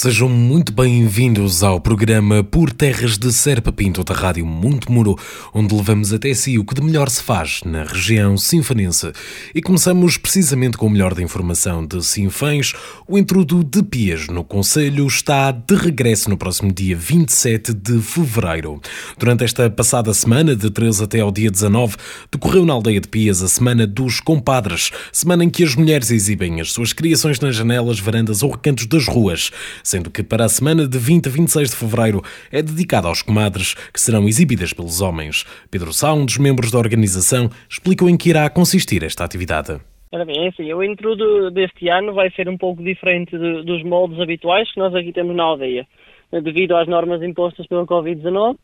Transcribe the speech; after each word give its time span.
Sejam 0.00 0.28
muito 0.28 0.72
bem-vindos 0.72 1.64
ao 1.64 1.80
programa 1.80 2.44
Por 2.44 2.70
Terras 2.70 3.18
de 3.18 3.32
Serpa 3.32 3.72
Pinto 3.72 4.04
da 4.04 4.14
Rádio 4.14 4.46
Monte 4.46 4.88
Muro, 4.88 5.16
onde 5.52 5.74
levamos 5.74 6.12
até 6.12 6.32
si 6.34 6.56
o 6.56 6.64
que 6.64 6.72
de 6.72 6.80
melhor 6.80 7.10
se 7.10 7.20
faz 7.20 7.62
na 7.64 7.82
região 7.82 8.36
sinfanense. 8.36 9.10
E 9.52 9.60
começamos 9.60 10.16
precisamente 10.16 10.78
com 10.78 10.86
o 10.86 10.90
melhor 10.90 11.14
da 11.14 11.20
informação 11.20 11.84
de 11.84 12.00
Sinfãs. 12.06 12.74
O 13.08 13.18
intrudo 13.18 13.64
de 13.64 13.82
Pias, 13.82 14.28
no 14.28 14.44
Conselho, 14.44 15.04
está 15.04 15.50
de 15.50 15.74
regresso 15.74 16.30
no 16.30 16.36
próximo 16.36 16.72
dia 16.72 16.94
27 16.94 17.74
de 17.74 18.00
fevereiro. 18.00 18.80
Durante 19.18 19.42
esta 19.42 19.68
passada 19.68 20.14
semana, 20.14 20.54
de 20.54 20.70
13 20.70 21.02
até 21.02 21.18
ao 21.18 21.32
dia 21.32 21.50
19, 21.50 21.96
decorreu 22.30 22.64
na 22.64 22.72
aldeia 22.72 23.00
de 23.00 23.08
Pias 23.08 23.42
a 23.42 23.48
Semana 23.48 23.84
dos 23.84 24.20
Compadres, 24.20 24.92
semana 25.12 25.42
em 25.42 25.50
que 25.50 25.64
as 25.64 25.74
mulheres 25.74 26.12
exibem 26.12 26.60
as 26.60 26.70
suas 26.70 26.92
criações 26.92 27.40
nas 27.40 27.56
janelas, 27.56 27.98
varandas 27.98 28.44
ou 28.44 28.52
recantos 28.52 28.86
das 28.86 29.08
ruas 29.08 29.50
sendo 29.88 30.10
que 30.10 30.22
para 30.22 30.44
a 30.44 30.48
semana 30.48 30.86
de 30.86 30.98
20 30.98 31.28
a 31.28 31.30
26 31.30 31.70
de 31.70 31.76
fevereiro 31.76 32.22
é 32.52 32.60
dedicada 32.60 33.08
aos 33.08 33.22
comadres, 33.22 33.74
que 33.92 34.00
serão 34.00 34.28
exibidas 34.28 34.72
pelos 34.72 35.00
homens. 35.00 35.44
Pedro 35.70 35.92
Sá, 35.92 36.12
um 36.12 36.26
dos 36.26 36.36
membros 36.36 36.70
da 36.70 36.78
organização, 36.78 37.48
explicou 37.68 38.08
em 38.08 38.16
que 38.16 38.28
irá 38.28 38.48
consistir 38.50 39.02
esta 39.02 39.24
atividade. 39.24 39.80
Ora 40.12 40.24
bem, 40.24 40.46
é 40.46 40.48
assim, 40.48 40.72
o 40.72 40.82
intrudo 40.82 41.50
deste 41.50 41.88
ano 41.88 42.12
vai 42.14 42.30
ser 42.30 42.48
um 42.48 42.56
pouco 42.56 42.82
diferente 42.82 43.36
de, 43.36 43.62
dos 43.62 43.82
moldes 43.82 44.20
habituais 44.20 44.70
que 44.72 44.78
nós 44.78 44.94
aqui 44.94 45.12
temos 45.12 45.34
na 45.34 45.42
aldeia. 45.42 45.86
Devido 46.30 46.76
às 46.76 46.86
normas 46.86 47.22
impostas 47.22 47.66
pelo 47.66 47.86
Covid-19, 47.86 48.56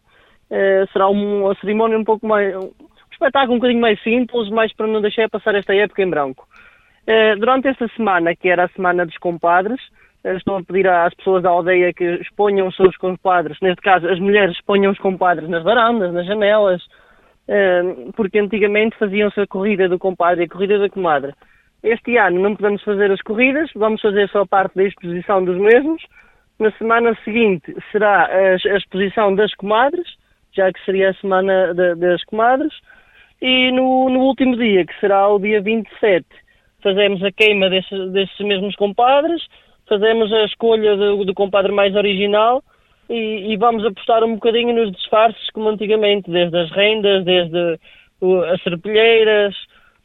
eh, 0.51 0.85
será 0.93 1.09
uma 1.09 1.55
cerimónia 1.57 1.99
um 1.99 2.05
pouco 2.05 2.27
mais. 2.27 2.55
um 2.55 2.71
espetáculo 3.11 3.55
um 3.55 3.59
bocadinho 3.59 3.81
mais 3.81 4.03
simples, 4.03 4.51
mais 4.51 4.73
para 4.75 4.87
não 4.87 5.01
deixar 5.01 5.29
passar 5.31 5.55
esta 5.55 5.75
época 5.75 6.03
em 6.03 6.11
branco. 6.11 6.47
Eh, 7.07 7.37
durante 7.37 7.69
esta 7.69 7.89
semana, 7.89 8.35
que 8.35 8.49
era 8.49 8.65
a 8.65 8.69
Semana 8.69 9.05
dos 9.05 9.17
Compadres, 9.19 9.81
estou 10.25 10.57
a 10.57 10.63
pedir 10.63 10.89
às 10.89 11.15
pessoas 11.15 11.43
da 11.43 11.51
aldeia 11.51 11.93
que 11.93 12.05
exponham 12.05 12.67
os 12.67 12.77
seus 12.77 12.97
compadres, 12.97 13.59
neste 13.61 13.83
caso 13.83 14.09
as 14.09 14.19
mulheres 14.19 14.57
exponham 14.57 14.93
os 14.93 14.99
compadres 14.99 15.49
nas 15.49 15.63
varandas, 15.63 16.13
nas 16.13 16.27
janelas, 16.27 16.83
eh, 17.47 17.83
porque 18.17 18.39
antigamente 18.39 18.97
faziam-se 18.97 19.39
a 19.41 19.47
corrida 19.47 19.89
do 19.89 19.99
compadre 19.99 20.43
e 20.43 20.47
a 20.47 20.49
corrida 20.49 20.79
da 20.79 20.89
comadre. 20.89 21.33
Este 21.83 22.17
ano 22.17 22.41
não 22.41 22.57
podemos 22.57 22.83
fazer 22.83 23.11
as 23.11 23.21
corridas, 23.21 23.71
vamos 23.75 24.01
fazer 24.01 24.27
só 24.31 24.47
parte 24.47 24.75
da 24.75 24.85
exposição 24.85 25.45
dos 25.45 25.59
mesmos. 25.59 26.03
Na 26.59 26.71
semana 26.73 27.15
seguinte 27.25 27.77
será 27.93 28.27
a, 28.27 28.55
exposição 28.55 29.35
das 29.35 29.53
comadres, 29.55 30.07
já 30.53 30.73
que 30.73 30.83
seria 30.87 31.11
a 31.11 31.15
semana 31.15 31.75
das 31.75 32.25
comadres. 32.25 32.73
E 33.43 33.71
no, 33.73 34.09
no, 34.09 34.21
último 34.21 34.57
dia, 34.57 34.87
que 34.87 34.99
será 34.99 35.29
o 35.29 35.39
dia 35.39 35.61
27, 35.61 36.25
fazemos 36.83 37.23
a 37.23 37.31
queima 37.31 37.69
desses, 37.69 38.13
desses 38.13 38.39
mesmos 38.39 38.75
compadres, 38.77 39.47
fazemos 39.89 40.33
a 40.33 40.45
escolha 40.45 40.97
do, 40.97 41.25
do 41.25 41.35
compadre 41.35 41.73
mais 41.73 41.95
original 41.95 42.63
e, 43.09 43.53
e, 43.53 43.57
vamos 43.57 43.85
apostar 43.85 44.25
um 44.25 44.35
bocadinho 44.35 44.75
nos 44.75 44.93
disfarces 44.93 45.51
como 45.53 45.69
antigamente, 45.69 46.31
desde 46.31 46.57
as 46.57 46.71
rendas, 46.71 47.25
desde 47.25 47.79
as 48.51 48.63
serpilheiras, 48.63 49.55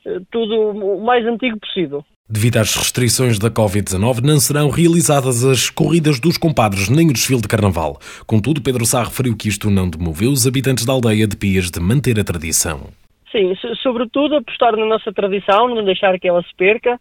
eh, 0.05 0.19
tudo 0.29 0.71
o 0.71 1.01
mais 1.01 1.25
antigo 1.25 1.57
possível. 1.59 2.03
Devido 2.29 2.57
às 2.57 2.75
restrições 2.75 3.39
da 3.39 3.49
Covid-19, 3.49 4.21
não 4.21 4.37
serão 4.37 4.69
realizadas 4.69 5.43
as 5.43 5.69
corridas 5.69 6.19
dos 6.19 6.37
compadres 6.37 6.89
nem 6.89 7.09
o 7.09 7.13
desfile 7.13 7.41
de 7.41 7.47
carnaval. 7.47 7.97
Contudo, 8.27 8.61
Pedro 8.61 8.85
Sá 8.85 9.03
referiu 9.03 9.35
que 9.35 9.47
isto 9.47 9.69
não 9.69 9.89
demoveu 9.89 10.29
os 10.29 10.45
habitantes 10.45 10.85
da 10.85 10.93
aldeia 10.93 11.25
de 11.25 11.35
Pias 11.37 11.71
de 11.71 11.79
manter 11.79 12.19
a 12.19 12.23
tradição. 12.23 12.89
Sim, 13.31 13.53
sobretudo 13.81 14.35
apostar 14.35 14.75
na 14.75 14.85
nossa 14.85 15.11
tradição, 15.13 15.73
não 15.73 15.83
deixar 15.83 16.19
que 16.19 16.27
ela 16.27 16.43
se 16.43 16.55
perca 16.55 16.99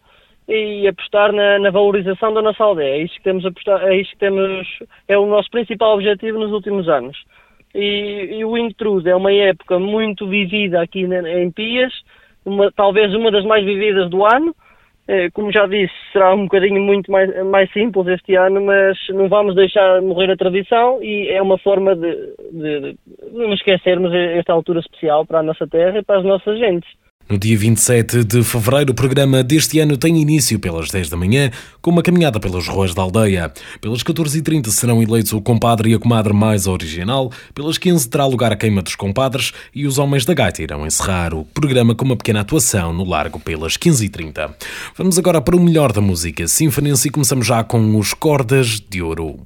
e 0.49 0.87
apostar 0.87 1.31
na, 1.31 1.59
na, 1.59 1.69
valorização 1.69 2.33
da 2.33 2.41
nossa 2.41 2.63
aldeia. 2.63 2.95
É 2.95 3.03
isso 3.03 3.13
que 3.15 3.23
temos 3.23 3.45
apostar, 3.45 3.83
é 3.83 3.95
isso 3.95 4.09
que 4.11 4.17
temos, 4.17 4.67
é 5.07 5.17
o 5.17 5.27
nosso 5.27 5.49
principal 5.51 5.93
objetivo 5.93 6.39
nos 6.39 6.51
últimos 6.51 6.89
anos. 6.89 7.15
E, 7.73 8.37
e 8.39 8.45
o 8.45 8.57
Intrude 8.57 9.09
é 9.09 9.15
uma 9.15 9.31
época 9.31 9.77
muito 9.77 10.27
vivida 10.27 10.81
aqui 10.81 11.05
em 11.05 11.51
Pias, 11.51 11.93
uma, 12.43 12.71
talvez 12.71 13.13
uma 13.13 13.29
das 13.29 13.45
mais 13.45 13.63
vividas 13.63 14.09
do 14.09 14.25
ano. 14.25 14.55
É, 15.07 15.29
como 15.31 15.51
já 15.51 15.65
disse, 15.65 15.93
será 16.13 16.35
um 16.35 16.43
bocadinho 16.43 16.81
muito 16.81 17.11
mais, 17.11 17.45
mais 17.47 17.71
simples 17.71 18.07
este 18.07 18.35
ano, 18.35 18.61
mas 18.63 18.95
não 19.09 19.27
vamos 19.27 19.55
deixar 19.55 20.01
morrer 20.03 20.31
a 20.31 20.37
tradição 20.37 21.01
e 21.01 21.27
é 21.29 21.41
uma 21.41 21.57
forma 21.57 21.95
de, 21.95 22.15
de, 22.51 22.79
de 22.81 22.97
não 23.33 23.51
esquecermos 23.53 24.13
esta 24.13 24.53
altura 24.53 24.79
especial 24.79 25.25
para 25.25 25.39
a 25.39 25.43
nossa 25.43 25.67
terra 25.67 25.97
e 25.97 26.03
para 26.03 26.19
as 26.19 26.23
nossas 26.23 26.59
gentes. 26.59 26.89
No 27.29 27.37
dia 27.37 27.55
27 27.55 28.23
de 28.23 28.43
fevereiro, 28.43 28.91
o 28.91 28.95
programa 28.95 29.43
deste 29.43 29.79
ano 29.79 29.95
tem 29.95 30.19
início 30.19 30.57
pelas 30.57 30.89
10 30.89 31.09
da 31.09 31.15
manhã, 31.15 31.51
com 31.79 31.91
uma 31.91 32.01
caminhada 32.01 32.39
pelas 32.39 32.67
ruas 32.67 32.95
da 32.95 33.03
aldeia. 33.03 33.53
Pelas 33.79 34.01
14h30 34.01 34.69
serão 34.69 34.99
eleitos 34.99 35.31
o 35.33 35.39
compadre 35.39 35.91
e 35.91 35.93
a 35.93 35.99
comadre 35.99 36.33
mais 36.33 36.65
original. 36.65 37.31
Pelas 37.53 37.77
15 37.77 38.09
terá 38.09 38.25
lugar 38.25 38.51
a 38.51 38.55
queima 38.55 38.81
dos 38.81 38.95
compadres 38.95 39.53
e 39.75 39.85
os 39.85 39.99
homens 39.99 40.25
da 40.25 40.33
gaita 40.33 40.63
irão 40.63 40.87
encerrar 40.87 41.35
o 41.35 41.45
programa 41.45 41.93
com 41.93 42.03
uma 42.03 42.17
pequena 42.17 42.41
atuação 42.41 42.91
no 42.91 43.07
largo 43.07 43.39
pelas 43.39 43.77
15h30. 43.77 44.51
Vamos 44.97 45.19
agora 45.19 45.39
para 45.39 45.55
o 45.55 45.61
melhor 45.61 45.93
da 45.93 46.01
música 46.01 46.47
sinfonense 46.47 47.09
e 47.09 47.11
começamos 47.11 47.45
já 47.45 47.63
com 47.63 47.95
os 47.99 48.11
Cordas 48.11 48.79
de 48.79 49.03
Ouro. 49.03 49.45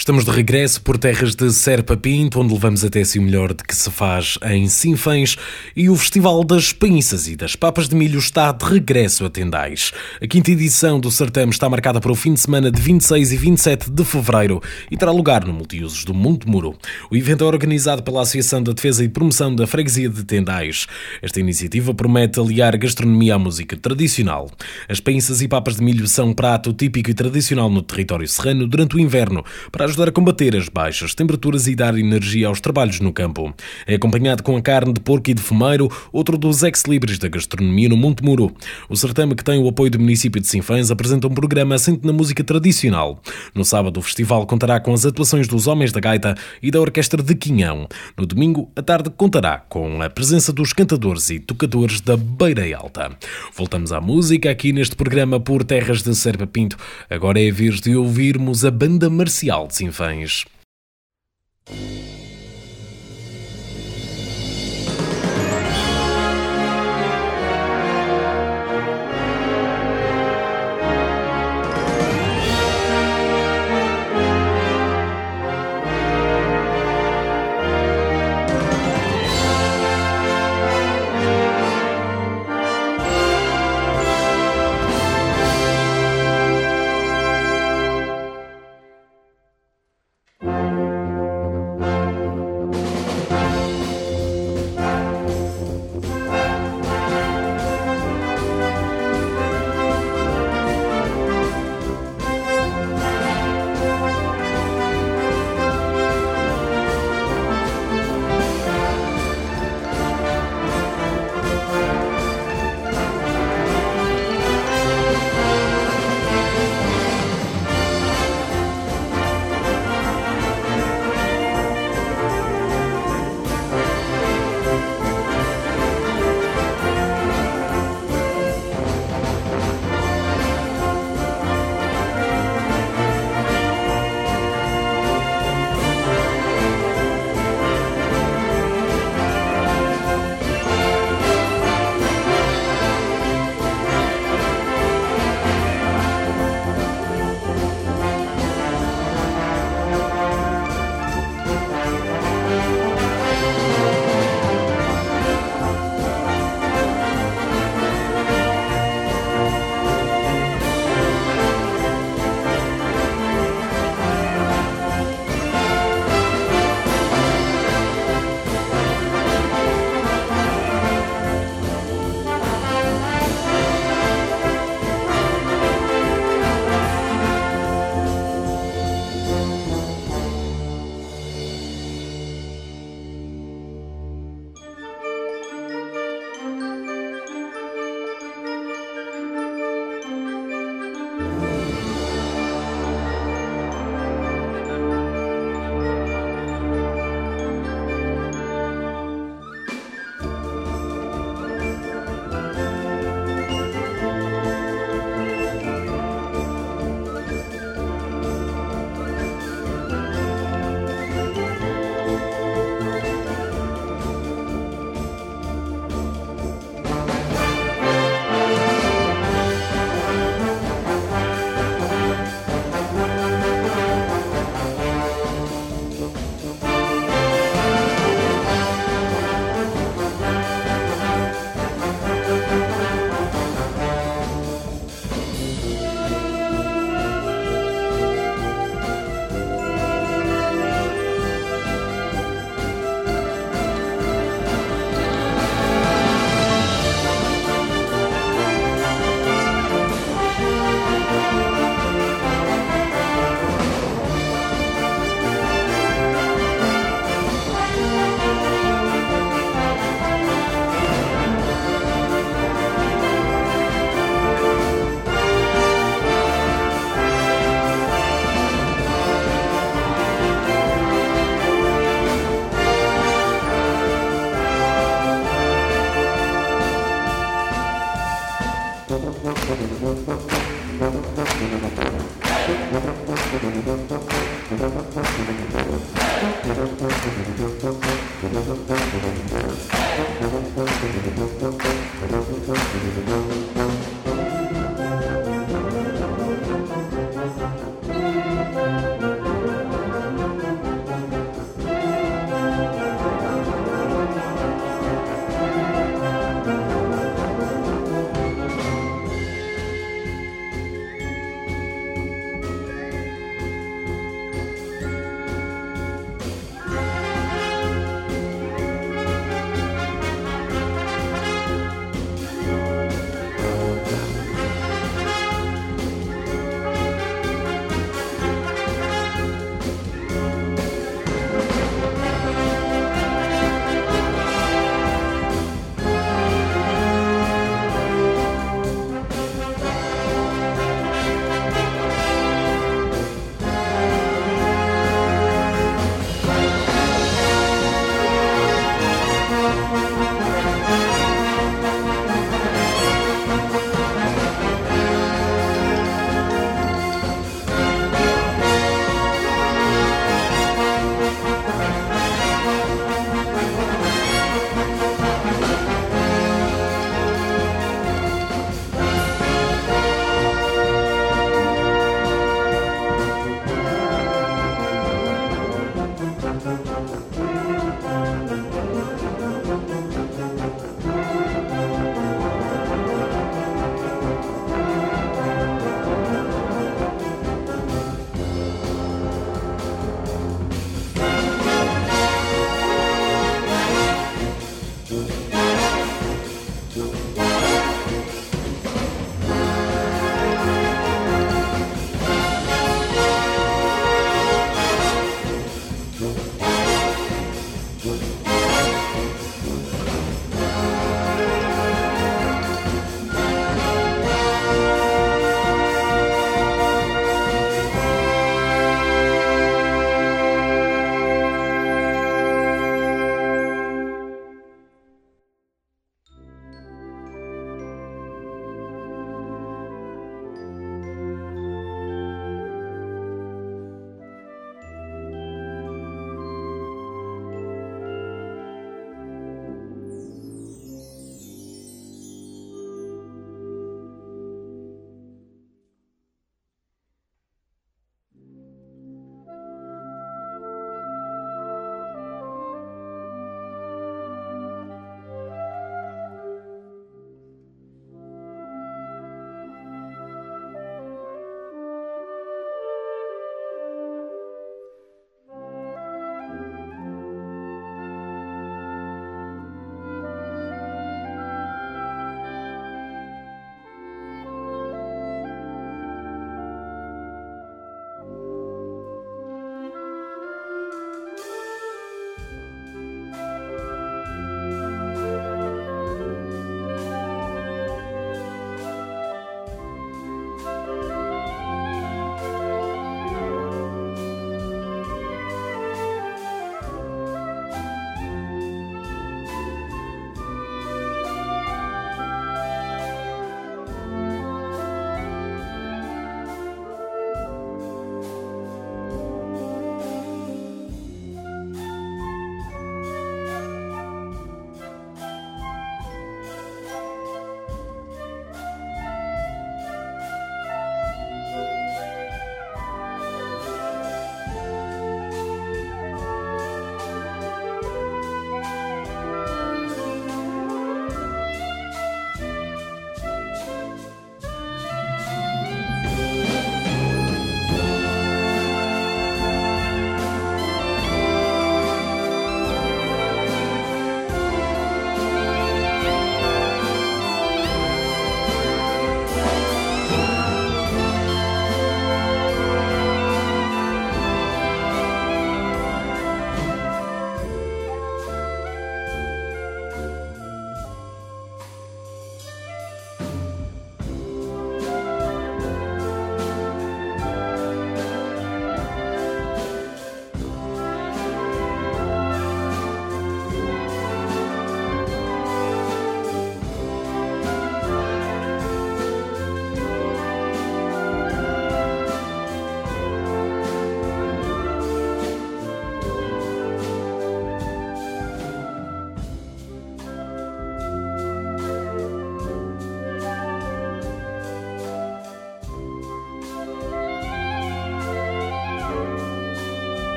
Estamos 0.00 0.24
de 0.24 0.30
regresso 0.30 0.80
por 0.80 0.96
terras 0.96 1.34
de 1.34 1.52
Serpa 1.52 1.94
Pinto, 1.94 2.40
onde 2.40 2.54
levamos 2.54 2.82
até 2.82 3.04
si 3.04 3.18
o 3.18 3.22
melhor 3.22 3.52
de 3.52 3.62
que 3.62 3.76
se 3.76 3.90
faz 3.90 4.38
em 4.42 4.66
Sinfãs 4.66 5.36
e 5.76 5.90
o 5.90 5.94
Festival 5.94 6.42
das 6.42 6.72
Pinças 6.72 7.28
e 7.28 7.36
das 7.36 7.54
Papas 7.54 7.86
de 7.86 7.94
Milho 7.94 8.18
está 8.18 8.50
de 8.50 8.64
regresso 8.64 9.26
a 9.26 9.30
Tendais. 9.30 9.92
A 10.18 10.26
quinta 10.26 10.50
edição 10.50 10.98
do 10.98 11.10
certame 11.10 11.52
está 11.52 11.68
marcada 11.68 12.00
para 12.00 12.10
o 12.10 12.14
fim 12.14 12.32
de 12.32 12.40
semana 12.40 12.70
de 12.70 12.80
26 12.80 13.30
e 13.30 13.36
27 13.36 13.90
de 13.90 14.02
fevereiro 14.02 14.62
e 14.90 14.96
terá 14.96 15.12
lugar 15.12 15.44
no 15.44 15.52
Multiusos 15.52 16.02
do 16.02 16.14
Monte 16.14 16.48
Muro. 16.48 16.78
O 17.10 17.14
evento 17.14 17.44
é 17.44 17.46
organizado 17.46 18.02
pela 18.02 18.22
Associação 18.22 18.62
da 18.62 18.72
Defesa 18.72 19.04
e 19.04 19.08
Promoção 19.08 19.54
da 19.54 19.66
Freguesia 19.66 20.08
de 20.08 20.24
Tendais. 20.24 20.86
Esta 21.20 21.40
iniciativa 21.40 21.92
promete 21.92 22.40
aliar 22.40 22.74
gastronomia 22.78 23.34
à 23.34 23.38
música 23.38 23.76
tradicional. 23.76 24.50
As 24.88 24.98
pinças 24.98 25.42
e 25.42 25.46
papas 25.46 25.76
de 25.76 25.82
milho 25.82 26.08
são 26.08 26.30
um 26.30 26.32
prato 26.32 26.72
típico 26.72 27.10
e 27.10 27.14
tradicional 27.14 27.68
no 27.68 27.82
território 27.82 28.26
serrano 28.26 28.66
durante 28.66 28.96
o 28.96 28.98
inverno 28.98 29.44
para 29.70 29.89
ajudar 29.90 30.08
a 30.08 30.12
combater 30.12 30.56
as 30.56 30.68
baixas 30.68 31.14
temperaturas 31.14 31.66
e 31.66 31.74
dar 31.74 31.98
energia 31.98 32.48
aos 32.48 32.60
trabalhos 32.60 33.00
no 33.00 33.12
campo. 33.12 33.52
É 33.86 33.96
acompanhado 33.96 34.42
com 34.42 34.56
a 34.56 34.62
carne 34.62 34.92
de 34.92 35.00
porco 35.00 35.30
e 35.30 35.34
de 35.34 35.42
fumeiro, 35.42 35.90
outro 36.12 36.38
dos 36.38 36.62
ex-libris 36.62 37.18
da 37.18 37.28
gastronomia 37.28 37.88
no 37.88 37.96
Monte 37.96 38.24
Muro. 38.24 38.54
O 38.88 38.96
certame, 38.96 39.34
que 39.34 39.44
tem 39.44 39.58
o 39.58 39.68
apoio 39.68 39.90
do 39.90 39.98
município 39.98 40.40
de 40.40 40.46
Sinfãs, 40.46 40.90
apresenta 40.90 41.26
um 41.26 41.34
programa 41.34 41.74
assente 41.74 42.06
na 42.06 42.12
música 42.12 42.42
tradicional. 42.42 43.20
No 43.54 43.64
sábado, 43.64 43.98
o 43.98 44.02
festival 44.02 44.46
contará 44.46 44.80
com 44.80 44.94
as 44.94 45.04
atuações 45.04 45.48
dos 45.48 45.66
Homens 45.66 45.92
da 45.92 46.00
Gaita 46.00 46.36
e 46.62 46.70
da 46.70 46.80
Orquestra 46.80 47.22
de 47.22 47.34
Quinhão. 47.34 47.88
No 48.16 48.26
domingo, 48.26 48.70
a 48.76 48.82
tarde 48.82 49.10
contará 49.10 49.58
com 49.58 50.00
a 50.00 50.08
presença 50.08 50.52
dos 50.52 50.72
cantadores 50.72 51.30
e 51.30 51.40
tocadores 51.40 52.00
da 52.00 52.16
Beira 52.16 52.64
Alta. 52.76 53.10
Voltamos 53.56 53.92
à 53.92 54.00
música 54.00 54.50
aqui 54.50 54.72
neste 54.72 54.94
programa 54.94 55.40
por 55.40 55.64
Terras 55.64 56.02
de 56.02 56.14
Serpa 56.14 56.46
Pinto. 56.46 56.76
Agora 57.08 57.40
é 57.40 57.50
a 57.50 57.52
vez 57.52 57.80
de 57.80 57.96
ouvirmos 57.96 58.64
a 58.64 58.70
banda 58.70 59.10
marcial 59.10 59.66
de 59.66 59.74
Sinfãs. 59.80 60.44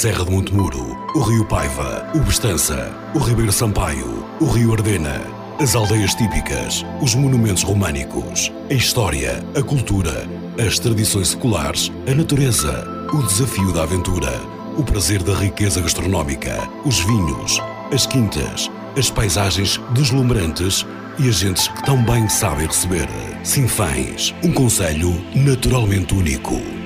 Serra 0.00 0.24
de 0.24 0.30
Montemuro, 0.30 0.96
o 1.14 1.20
Rio 1.20 1.44
Paiva, 1.44 2.10
o 2.14 2.20
Bestança, 2.20 2.90
o 3.14 3.18
Ribeiro 3.18 3.52
Sampaio, 3.52 4.24
o 4.40 4.46
Rio 4.46 4.72
Ardena, 4.72 5.20
as 5.60 5.74
aldeias 5.74 6.14
típicas, 6.14 6.86
os 7.02 7.14
monumentos 7.14 7.62
românicos, 7.62 8.50
a 8.70 8.72
história, 8.72 9.44
a 9.54 9.62
cultura, 9.62 10.26
as 10.58 10.78
tradições 10.78 11.28
seculares, 11.28 11.92
a 12.10 12.14
natureza, 12.14 12.82
o 13.12 13.22
desafio 13.24 13.74
da 13.74 13.82
aventura, 13.82 14.40
o 14.78 14.82
prazer 14.82 15.22
da 15.22 15.34
riqueza 15.34 15.82
gastronómica, 15.82 16.66
os 16.86 17.00
vinhos, 17.00 17.60
as 17.92 18.06
quintas, 18.06 18.70
as 18.96 19.10
paisagens 19.10 19.78
deslumbrantes 19.92 20.86
e 21.18 21.28
as 21.28 21.34
gentes 21.34 21.68
que 21.68 21.84
tão 21.84 22.02
bem 22.02 22.26
sabem 22.26 22.66
receber. 22.66 23.06
Sinfãs, 23.44 24.34
um 24.42 24.50
conselho 24.50 25.22
naturalmente 25.34 26.14
único. 26.14 26.79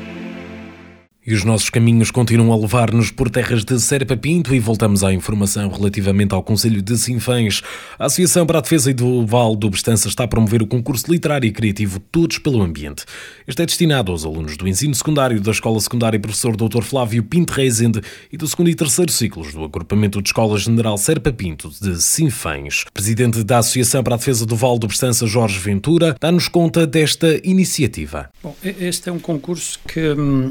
E 1.27 1.33
os 1.33 1.43
nossos 1.43 1.71
caminhos 1.71 2.11
continuam 2.11 2.53
a 2.53 2.57
levar-nos 2.57 3.11
por 3.11 3.31
terras 3.31 3.65
de 3.65 3.81
Serpa 3.81 4.15
Pinto 4.15 4.55
e 4.55 4.61
voltamos 4.61 5.03
à 5.03 5.11
informação 5.11 5.71
relativamente 5.71 6.35
ao 6.35 6.43
Conselho 6.43 6.83
de 6.83 6.99
Sinfãs. 6.99 7.63
A 7.99 8.05
Associação 8.05 8.45
para 8.45 8.59
a 8.59 8.61
Defesa 8.61 8.93
do 8.93 9.25
Val 9.25 9.57
do 9.57 9.71
Bestança 9.71 10.07
está 10.07 10.25
a 10.25 10.29
promover 10.29 10.61
o 10.61 10.67
concurso 10.67 11.11
literário 11.11 11.49
e 11.49 11.51
criativo 11.51 11.99
Todos 11.99 12.37
pelo 12.37 12.61
Ambiente. 12.61 13.07
Este 13.49 13.63
é 13.63 13.65
destinado 13.65 14.13
aos 14.13 14.27
alunos 14.27 14.59
do 14.59 14.69
ensino 14.69 14.95
secundário 14.95 15.41
da 15.41 15.51
Escola 15.51 15.81
Secundária 15.81 16.21
Professor 16.21 16.55
Dr. 16.57 16.83
Flávio 16.83 17.23
Pinto 17.23 17.55
Reisende 17.55 18.03
e 18.31 18.37
do 18.37 18.47
segundo 18.47 18.69
e 18.69 18.75
terceiro 18.75 19.11
ciclos 19.11 19.55
do 19.55 19.65
Agrupamento 19.65 20.21
de 20.21 20.29
Escola 20.29 20.59
General 20.59 20.99
Serpa 20.99 21.33
Pinto 21.33 21.71
de 21.81 22.03
Sinfãs. 22.03 22.85
Presidente 22.93 23.43
da 23.43 23.61
Associação 23.61 24.05
para 24.05 24.17
a 24.17 24.19
Defesa 24.19 24.45
do 24.45 24.57
Val 24.57 24.79
do 24.79 24.89
Bestança, 24.89 25.27
Jorge 25.27 25.59
Ventura, 25.59 26.15
dá-nos 26.21 26.49
conta 26.49 26.87
desta 26.87 27.41
iniciativa. 27.43 28.29
Bom, 28.43 28.55
este 28.63 29.09
é 29.09 29.13
um 29.13 29.19
concurso 29.19 29.79
que 29.89 30.11
hum, 30.11 30.51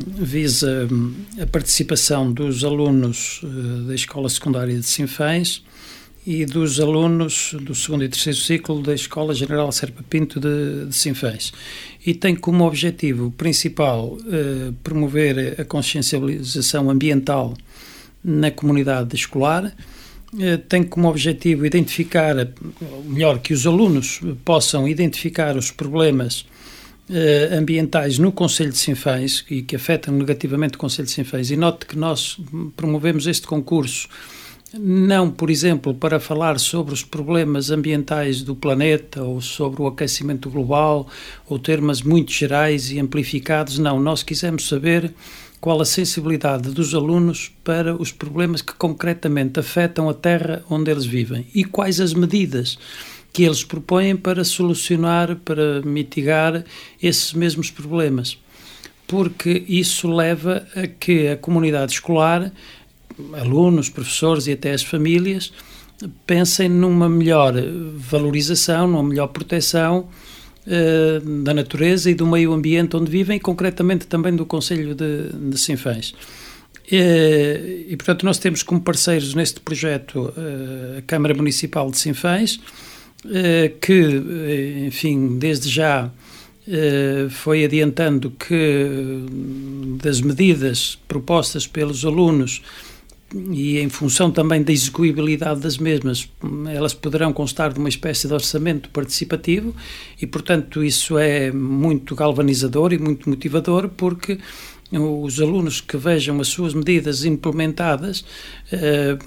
visa 0.63 0.87
a, 1.41 1.47
participação 1.47 2.31
dos 2.31 2.63
alunos 2.63 3.41
eh, 3.43 3.87
da 3.87 3.95
Escola 3.95 4.29
Secundária 4.29 4.75
de 4.75 4.85
Sinfãs 4.85 5.63
e 6.25 6.45
dos 6.45 6.79
alunos 6.79 7.53
do 7.61 7.75
segundo 7.75 8.05
e 8.05 8.09
terceiro 8.09 8.39
ciclo 8.39 8.81
da 8.81 8.93
Escola 8.93 9.35
General 9.35 9.69
Serpa 9.73 10.03
Pinto 10.09 10.39
de, 10.39 10.85
de 10.85 10.95
Sinfãs. 10.95 11.51
E 12.05 12.13
tem 12.13 12.33
como 12.33 12.65
objetivo 12.65 13.31
principal 13.31 14.17
eh, 14.25 14.71
promover 14.81 15.59
a 15.59 15.65
consciencialização 15.65 16.89
ambiental 16.89 17.53
na 18.23 18.49
comunidade 18.49 19.13
escolar, 19.15 19.75
eh, 20.39 20.57
tem 20.57 20.83
como 20.83 21.09
objetivo 21.09 21.65
identificar, 21.65 22.35
melhor, 23.05 23.39
que 23.39 23.53
os 23.53 23.67
alunos 23.67 24.21
possam 24.45 24.87
identificar 24.87 25.57
os 25.57 25.71
problemas 25.71 26.45
uh, 27.09 27.55
ambientais 27.57 28.17
no 28.17 28.31
Conselho 28.31 28.71
de 28.71 28.77
Sinfãs 28.77 29.45
e 29.49 29.61
que 29.61 29.75
afetam 29.75 30.13
negativamente 30.13 30.75
o 30.75 30.77
Conselho 30.77 31.07
de 31.07 31.13
Sinfãs. 31.13 31.51
E 31.51 31.57
note 31.57 31.85
que 31.85 31.97
nós 31.97 32.39
promovemos 32.75 33.27
este 33.27 33.47
concurso 33.47 34.07
não, 34.75 35.29
por 35.29 35.51
exemplo, 35.51 35.93
para 35.93 36.19
falar 36.19 36.59
sobre 36.59 36.95
os 36.95 37.03
problemas 37.03 37.69
ambientais 37.69 38.41
do 38.41 38.55
planeta 38.55 39.21
ou 39.21 39.39
sobre 39.39 39.83
o 39.83 39.87
aquecimento 39.87 40.49
global 40.49 41.07
ou 41.47 41.59
termos 41.59 42.01
muito 42.01 42.31
gerais 42.31 42.91
e 42.91 42.99
amplificados, 42.99 43.77
não. 43.77 43.99
Nós 43.99 44.23
quisemos 44.23 44.67
saber 44.67 45.13
qual 45.61 45.79
a 45.79 45.85
sensibilidade 45.85 46.71
dos 46.71 46.95
alunos 46.95 47.51
para 47.63 47.95
os 47.95 48.11
problemas 48.11 48.63
que 48.63 48.73
concretamente 48.73 49.59
afetam 49.59 50.09
a 50.09 50.13
terra 50.13 50.63
onde 50.67 50.89
eles 50.89 51.05
vivem 51.05 51.45
e 51.53 51.63
quais 51.63 52.01
as 52.01 52.15
medidas 52.15 52.77
que 53.33 53.43
eles 53.43 53.63
propõem 53.63 54.15
para 54.15 54.43
solucionar, 54.43 55.35
para 55.37 55.81
mitigar 55.81 56.63
esses 57.01 57.33
mesmos 57.33 57.71
problemas. 57.71 58.37
Porque 59.07 59.65
isso 59.67 60.07
leva 60.07 60.65
a 60.75 60.85
que 60.85 61.27
a 61.27 61.35
comunidade 61.35 61.93
escolar, 61.93 62.53
alunos, 63.33 63.89
professores 63.89 64.45
e 64.45 64.51
até 64.51 64.71
as 64.71 64.83
famílias, 64.83 65.51
pensem 66.27 66.69
numa 66.69 67.09
melhor 67.09 67.53
valorização, 67.95 68.87
numa 68.87 69.03
melhor 69.03 69.27
proteção 69.27 70.07
uh, 70.67 71.43
da 71.43 71.53
natureza 71.53 72.11
e 72.11 72.15
do 72.15 72.27
meio 72.27 72.53
ambiente 72.53 72.95
onde 72.95 73.09
vivem, 73.09 73.37
e 73.37 73.39
concretamente 73.39 74.05
também 74.05 74.35
do 74.35 74.45
Conselho 74.45 74.93
de, 74.93 75.29
de 75.49 75.57
Sinfãs. 75.57 76.13
E, 76.91 77.87
e, 77.89 77.97
portanto, 77.97 78.25
nós 78.25 78.37
temos 78.37 78.61
como 78.61 78.79
parceiros 78.81 79.33
neste 79.33 79.59
projeto 79.59 80.33
uh, 80.37 80.99
a 80.99 81.01
Câmara 81.01 81.33
Municipal 81.33 81.89
de 81.89 81.97
Sinfãs, 81.97 82.59
eh, 82.59 82.92
que, 83.79 83.93
eh, 83.93 84.85
enfim, 84.87 85.37
desde 85.37 85.69
já 85.69 86.11
eh, 86.67 87.27
foi 87.29 87.65
adiantando 87.65 88.31
que 88.31 89.25
das 90.01 90.21
medidas 90.21 90.97
propostas 91.07 91.67
pelos 91.67 92.05
alunos 92.05 92.61
e 93.51 93.79
em 93.79 93.89
função 93.89 94.31
também 94.31 94.61
da 94.61 94.71
execuibilidade 94.71 95.59
das 95.59 95.77
mesmas, 95.77 96.29
elas 96.71 96.93
poderão 96.93 97.33
constar 97.33 97.73
de 97.73 97.79
uma 97.79 97.89
espécie 97.89 98.27
de 98.27 98.33
orçamento 98.33 98.89
participativo 98.91 99.75
e, 100.21 100.27
portanto, 100.27 100.83
isso 100.83 101.17
é 101.17 101.51
muito 101.51 102.15
galvanizador 102.15 102.93
e 102.93 102.97
muito 102.97 103.27
motivador 103.29 103.89
porque 103.89 104.37
os 104.93 105.39
alunos 105.39 105.81
que 105.81 105.97
vejam 105.97 106.39
as 106.39 106.47
suas 106.47 106.73
medidas 106.73 107.25
implementadas, 107.25 108.23
eh, 108.71 109.17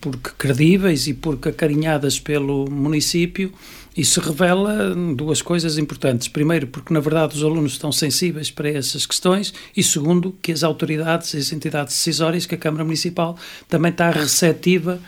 porque 0.00 0.30
credíveis 0.38 1.06
e 1.06 1.14
porque 1.14 1.50
acarinhadas 1.50 2.18
pelo 2.18 2.70
município, 2.70 3.52
isso 3.96 4.20
revela 4.20 4.94
duas 5.14 5.42
coisas 5.42 5.76
importantes. 5.76 6.28
Primeiro, 6.28 6.68
porque 6.68 6.94
na 6.94 7.00
verdade 7.00 7.36
os 7.36 7.42
alunos 7.42 7.72
estão 7.72 7.92
sensíveis 7.92 8.50
para 8.50 8.68
essas 8.68 9.04
questões, 9.04 9.52
e 9.76 9.82
segundo, 9.82 10.34
que 10.40 10.52
as 10.52 10.62
autoridades 10.62 11.34
as 11.34 11.52
entidades 11.52 11.94
decisórias, 11.94 12.46
que 12.46 12.54
a 12.54 12.58
Câmara 12.58 12.84
Municipal 12.84 13.36
também 13.68 13.90
está 13.90 14.10
receptiva 14.10 15.00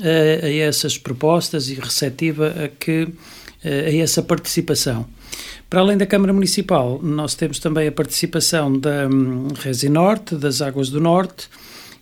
eh, 0.00 0.40
a 0.42 0.50
essas 0.66 0.98
propostas 0.98 1.68
e 1.70 1.74
receptiva 1.74 2.48
a, 2.64 2.68
que, 2.68 3.08
eh, 3.64 3.86
a 3.86 3.96
essa 4.02 4.22
participação. 4.22 5.06
Para 5.68 5.80
além 5.80 5.96
da 5.96 6.06
Câmara 6.06 6.32
Municipal, 6.32 7.00
nós 7.02 7.34
temos 7.34 7.58
também 7.58 7.88
a 7.88 7.92
participação 7.92 8.78
da 8.78 9.08
um, 9.08 9.48
Resi 9.54 9.88
Norte, 9.88 10.36
das 10.36 10.62
Águas 10.62 10.88
do 10.90 11.00
Norte 11.00 11.48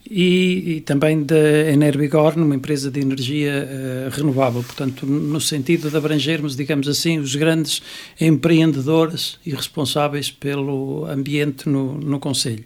e, 0.09 0.77
e 0.77 0.81
também 0.81 1.23
da 1.23 1.71
Enerbigor, 1.71 2.35
uma 2.37 2.55
empresa 2.55 2.91
de 2.91 3.01
energia 3.01 3.67
uh, 3.67 4.11
renovável. 4.11 4.63
Portanto, 4.63 5.07
no 5.07 5.41
sentido 5.41 5.91
de 5.91 5.97
abrangermos, 5.97 6.57
digamos 6.57 6.89
assim, 6.89 7.19
os 7.19 7.35
grandes 7.35 7.83
empreendedores 8.21 9.39
e 9.47 9.51
responsáveis 9.51 10.31
pelo 10.31 11.07
ambiente 11.07 11.69
no, 11.69 11.95
no 11.99 12.19
Conselho. 12.19 12.65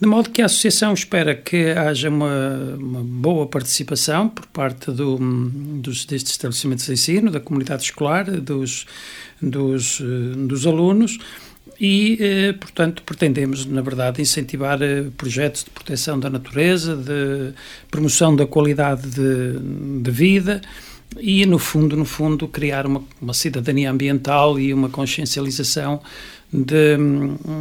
De 0.00 0.06
modo 0.06 0.30
que 0.30 0.40
a 0.40 0.46
Associação 0.46 0.94
espera 0.94 1.34
que 1.34 1.72
haja 1.72 2.08
uma, 2.08 2.74
uma 2.78 3.02
boa 3.02 3.46
participação 3.46 4.30
por 4.30 4.46
parte 4.46 4.90
do, 4.90 5.18
dos, 5.18 6.06
destes 6.06 6.32
estabelecimentos 6.32 6.86
de 6.86 6.92
ensino, 6.92 7.30
da 7.30 7.38
comunidade 7.38 7.82
escolar, 7.82 8.24
dos, 8.24 8.86
dos, 9.42 10.00
dos 10.48 10.66
alunos 10.66 11.18
e, 11.78 12.18
eh, 12.20 12.52
portanto, 12.54 13.02
pretendemos, 13.02 13.64
na 13.64 13.80
verdade, 13.80 14.20
incentivar 14.20 14.82
eh, 14.82 15.04
projetos 15.16 15.64
de 15.64 15.70
proteção 15.70 16.20
da 16.20 16.28
natureza, 16.28 16.94
de 16.94 17.54
promoção 17.90 18.36
da 18.36 18.46
qualidade 18.46 19.08
de, 19.08 20.02
de 20.02 20.10
vida 20.10 20.60
e, 21.18 21.44
no 21.46 21.58
fundo, 21.58 21.96
no 21.96 22.04
fundo, 22.04 22.46
criar 22.46 22.86
uma, 22.86 23.02
uma 23.20 23.32
cidadania 23.32 23.90
ambiental 23.90 24.60
e 24.60 24.74
uma 24.74 24.90
consciencialização 24.90 26.02
de, 26.52 26.96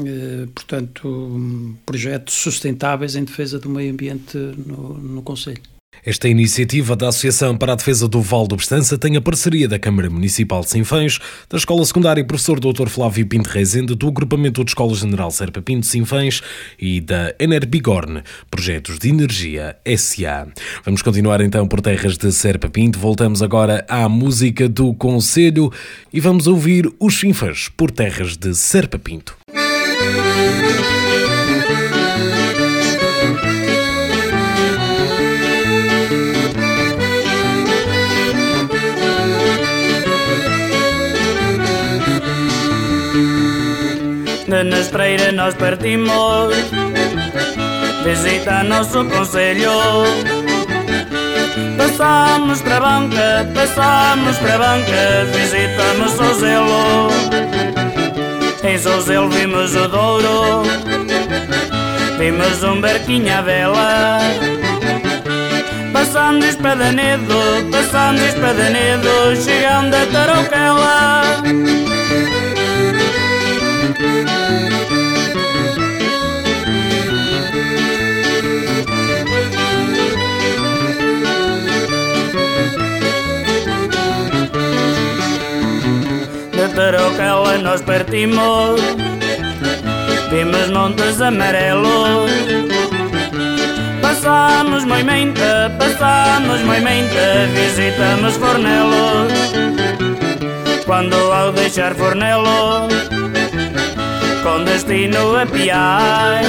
eh, 0.05 0.47
portanto, 0.53 1.77
projetos 1.85 2.33
sustentáveis 2.33 3.15
em 3.15 3.23
defesa 3.23 3.59
do 3.59 3.69
meio 3.69 3.91
ambiente 3.91 4.37
no, 4.37 4.97
no 4.97 5.21
Conselho. 5.21 5.61
Esta 6.05 6.29
iniciativa 6.29 6.95
da 6.95 7.09
Associação 7.09 7.57
para 7.57 7.73
a 7.73 7.75
Defesa 7.75 8.07
do 8.07 8.21
Val 8.21 8.47
do 8.47 8.55
Bestança 8.55 8.97
tem 8.97 9.17
a 9.17 9.21
parceria 9.21 9.67
da 9.67 9.77
Câmara 9.77 10.09
Municipal 10.09 10.61
de 10.61 10.69
Sinfãs, 10.69 11.19
da 11.49 11.57
Escola 11.57 11.85
Secundária 11.85 12.23
Professor 12.23 12.59
Dr. 12.59 12.87
Flávio 12.87 13.27
Pinto 13.27 13.49
Rezende, 13.49 13.95
do 13.95 14.07
Agrupamento 14.07 14.63
de 14.63 14.71
Escola 14.71 14.95
General 14.95 15.29
Serpa 15.29 15.61
Pinto 15.61 15.85
Sinfãs 15.85 16.41
e 16.79 17.01
da 17.01 17.35
Enerbigorn, 17.37 18.23
Projetos 18.49 18.97
de 18.97 19.09
Energia 19.09 19.75
SA. 19.97 20.47
Vamos 20.85 21.01
continuar 21.01 21.41
então 21.41 21.67
por 21.67 21.81
terras 21.81 22.17
de 22.17 22.31
Serpa 22.31 22.69
Pinto, 22.69 22.97
voltamos 22.97 23.41
agora 23.41 23.85
à 23.89 24.07
música 24.07 24.69
do 24.69 24.93
Conselho 24.93 25.71
e 26.13 26.19
vamos 26.19 26.47
ouvir 26.47 26.89
os 26.99 27.19
Sinfãs 27.19 27.69
por 27.69 27.91
terras 27.91 28.37
de 28.37 28.55
Serpa 28.55 28.97
Pinto. 28.97 29.37
De 44.49 44.63
Nestreira 44.63 45.31
nós 45.31 45.53
partimos. 45.55 46.53
Visita 48.03 48.63
nosso 48.63 49.03
conselho 49.05 49.71
Passamos 51.77 52.61
para 52.61 52.77
a 52.77 52.79
banca, 52.79 53.51
passamos 53.53 54.37
para 54.37 54.55
a 54.55 54.57
banca 54.57 55.25
Visitamos 55.33 56.39
Zelo 56.39 57.09
Em 58.63 58.77
Sozelo 58.77 59.29
vimos 59.29 59.75
o 59.75 59.87
Douro 59.89 60.63
Vimos 62.17 62.63
um 62.63 62.81
barquinho 62.81 63.37
à 63.37 63.41
vela. 63.41 64.19
Passando 65.93 66.45
Espadanedo, 66.45 67.69
passando 67.71 68.21
Espadanedo 68.21 69.35
Chegando 69.35 69.95
a 69.95 70.05
Tarouquela 70.05 71.43
De 86.69 86.75
Tarouquela 86.75 87.57
nós 87.57 87.81
partimos 87.81 88.79
Vimos 90.29 90.69
montes 90.69 91.21
amarelos 91.21 92.29
Passamos 94.01 94.85
Moimenta, 94.85 95.71
passamos 95.77 96.61
Moimenta 96.61 97.47
Visitamos 97.53 98.35
Fornelos 98.37 99.31
Quando 100.85 101.15
ao 101.31 101.51
deixar 101.51 101.93
Fornelos 101.95 102.93
Com 104.43 104.63
destino 104.63 105.35
a 105.35 105.45
Piai. 105.45 106.43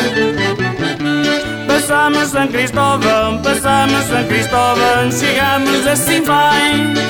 Passamos 1.67 2.29
São 2.29 2.47
Cristóvão, 2.49 3.39
passamos 3.43 4.05
São 4.05 4.25
Cristóvão 4.25 5.11
Chegamos 5.11 5.87
a 5.87 5.97
Sinfães 5.97 7.01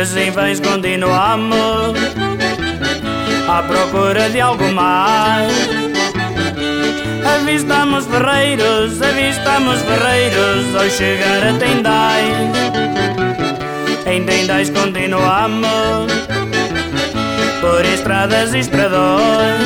Assim 0.00 0.30
vens 0.30 0.58
continuamos 0.60 1.94
À 3.46 3.62
procura 3.62 4.30
de 4.30 4.40
algo 4.40 4.72
mais. 4.72 5.52
Avistamos 7.36 8.06
ferreiros, 8.06 9.02
avistamos 9.02 9.82
ferreiros 9.82 10.74
Ao 10.74 10.88
chegar 10.88 11.46
a 11.46 11.52
Tendais 11.52 12.34
Em 14.06 14.24
Tendais 14.24 14.70
continuamos 14.70 16.10
Por 17.60 17.84
estradas 17.84 18.54
e 18.54 18.60
estradões. 18.60 19.60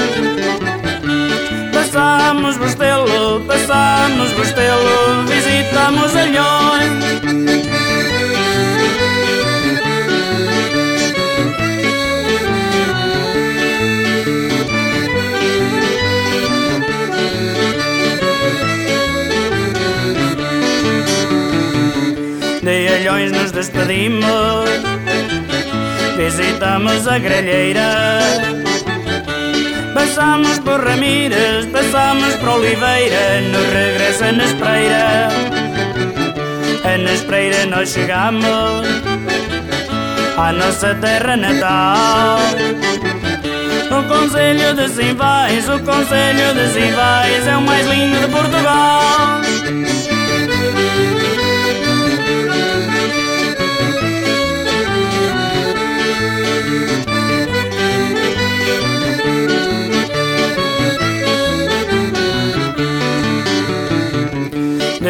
Passamos 1.72 2.56
Bostelo, 2.56 3.40
passamos 3.46 4.32
Bostelo 4.32 5.26
Visitamos 5.28 6.16
Alhões 6.16 7.83
Alhões 23.14 23.30
nos 23.30 23.52
despedimos. 23.52 24.68
Visitamos 26.16 27.06
a 27.06 27.16
grelheira. 27.16 28.18
Passamos 29.94 30.58
por 30.58 30.84
Ramírez, 30.84 31.66
passamos 31.66 32.34
por 32.34 32.48
Oliveira. 32.48 33.40
No 33.52 33.60
regresso 33.72 34.24
a 34.24 34.32
Nespreira. 34.32 35.28
A 36.82 36.98
Nespreira 36.98 37.66
nós 37.66 37.90
chegamos. 37.90 38.84
À 40.36 40.52
nossa 40.52 40.92
terra 40.96 41.36
natal. 41.36 42.38
O 43.96 44.02
Conselho 44.08 44.74
de 44.74 44.88
Sinvais, 44.88 45.68
o 45.68 45.78
Conselho 45.78 46.52
de 46.52 46.68
Sinvais 46.72 47.46
é 47.46 47.56
o 47.56 47.62
mais 47.62 47.86
lindo 47.86 48.18
de 48.18 48.26
Portugal. 48.26 49.40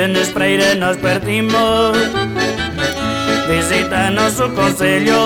De 0.04 0.10
Nespreira 0.10 0.74
nós 0.74 0.98
partimos. 0.98 1.96
Visita 3.48 4.10
nosso 4.10 4.50
conselho. 4.50 5.16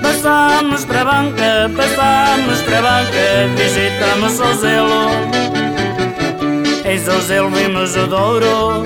Passamos 0.00 0.86
para 0.86 1.02
a 1.02 1.04
banca, 1.04 1.70
passamos 1.76 2.62
para 2.62 2.78
a 2.78 2.82
banca 2.82 3.48
Visitamos 3.54 4.40
o 4.40 4.54
Zelo. 4.54 5.10
Em 6.86 6.98
Zelo 6.98 7.50
vimos 7.50 7.94
o 7.96 8.06
Douro. 8.06 8.84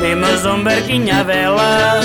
Vimos 0.00 0.44
um 0.44 0.64
barquinho 0.64 1.14
à 1.14 1.22
vela. 1.22 2.00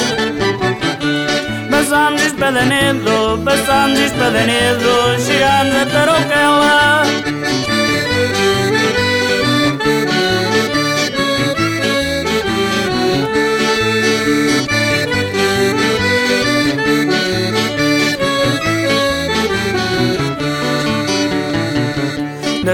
Passamos 1.71 2.21
Espadanedo, 2.21 3.41
passamos 3.43 3.99
Espadanedo 3.99 5.15
Chegamos 5.19 5.75
a 5.81 5.85
Tarouquela 5.87 7.03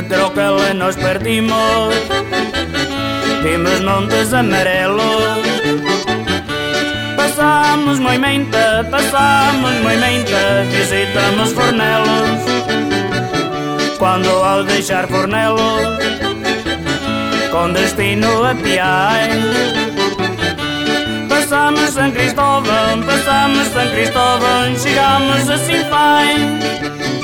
De 0.03 0.09
Tarouquela 0.09 0.73
nós 0.73 0.95
partimos 0.97 1.93
Vimos 3.41 3.79
montes 3.81 4.33
amarelos 4.33 5.41
Passamos 7.15 7.99
Moimenta, 7.99 8.85
passamos 8.91 9.71
Moimenta 9.81 10.65
Visitamos 10.71 11.53
Fornelos. 11.53 12.41
Quando 13.97 14.29
ao 14.29 14.63
deixar 14.63 15.07
Fornelos 15.07 15.87
Com 17.51 17.71
destino 17.71 18.43
a 18.43 18.55
Piai 18.55 19.29
Passamos 21.29 21.91
São 21.91 22.11
Cristóvão, 22.11 23.01
passamos 23.05 23.67
São 23.69 23.87
Cristóvão 23.89 24.75
Chegamos 24.77 25.49
a 25.49 25.57
Sinfães 25.57 27.22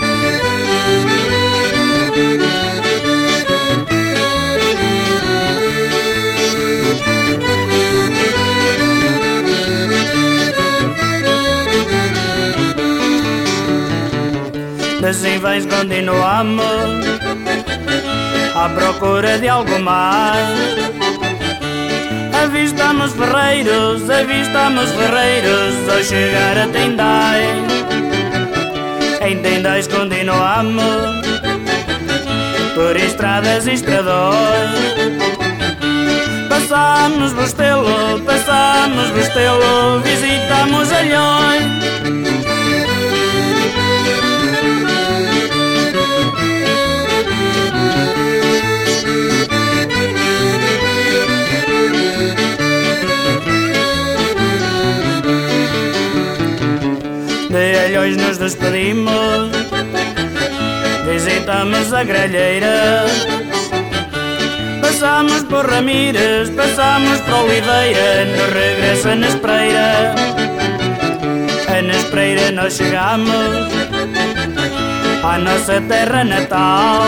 Assim 15.08 15.40
vens 15.40 15.66
continuamos 15.66 16.62
À 18.54 18.68
procura 18.70 19.38
de 19.38 19.48
algo 19.48 19.80
mais. 19.80 20.60
Avistamos 22.44 23.14
ferreiros, 23.14 24.10
avistamos 24.10 24.90
ferreiros 24.92 25.90
Ao 25.90 26.04
chegar 26.04 26.58
a 26.58 26.68
Tendais 26.68 27.48
Em 29.22 29.42
Tendais 29.42 29.88
continuamos 29.88 30.84
Por 32.76 32.96
estradas 32.98 33.68
e 33.68 33.74
estradões. 33.74 34.70
Passamos 36.50 37.34
Bostelo, 37.34 38.20
passamos 38.26 39.10
Bostelo 39.12 40.02
Visitamos 40.02 40.92
Alhões 40.92 42.59
De 58.10 58.16
Alhões 58.16 58.18
nos 58.18 58.38
despedimos. 58.38 59.50
Visitamos 61.06 61.94
a 61.94 62.04
grelheira 62.04 63.06
Passamos 64.82 65.44
por 65.44 65.70
Ramírez, 65.70 66.50
passamos 66.52 67.20
por 67.22 67.46
Oliveira 67.46 68.26
No 68.26 68.54
regresso 68.54 69.10
a 69.10 69.16
Nespreira 69.16 70.16
A 71.68 71.82
Nespreira 71.82 72.52
nós 72.52 72.74
chegamos 72.74 73.30
À 75.24 75.38
nossa 75.40 75.82
terra 75.82 76.24
natal. 76.24 77.04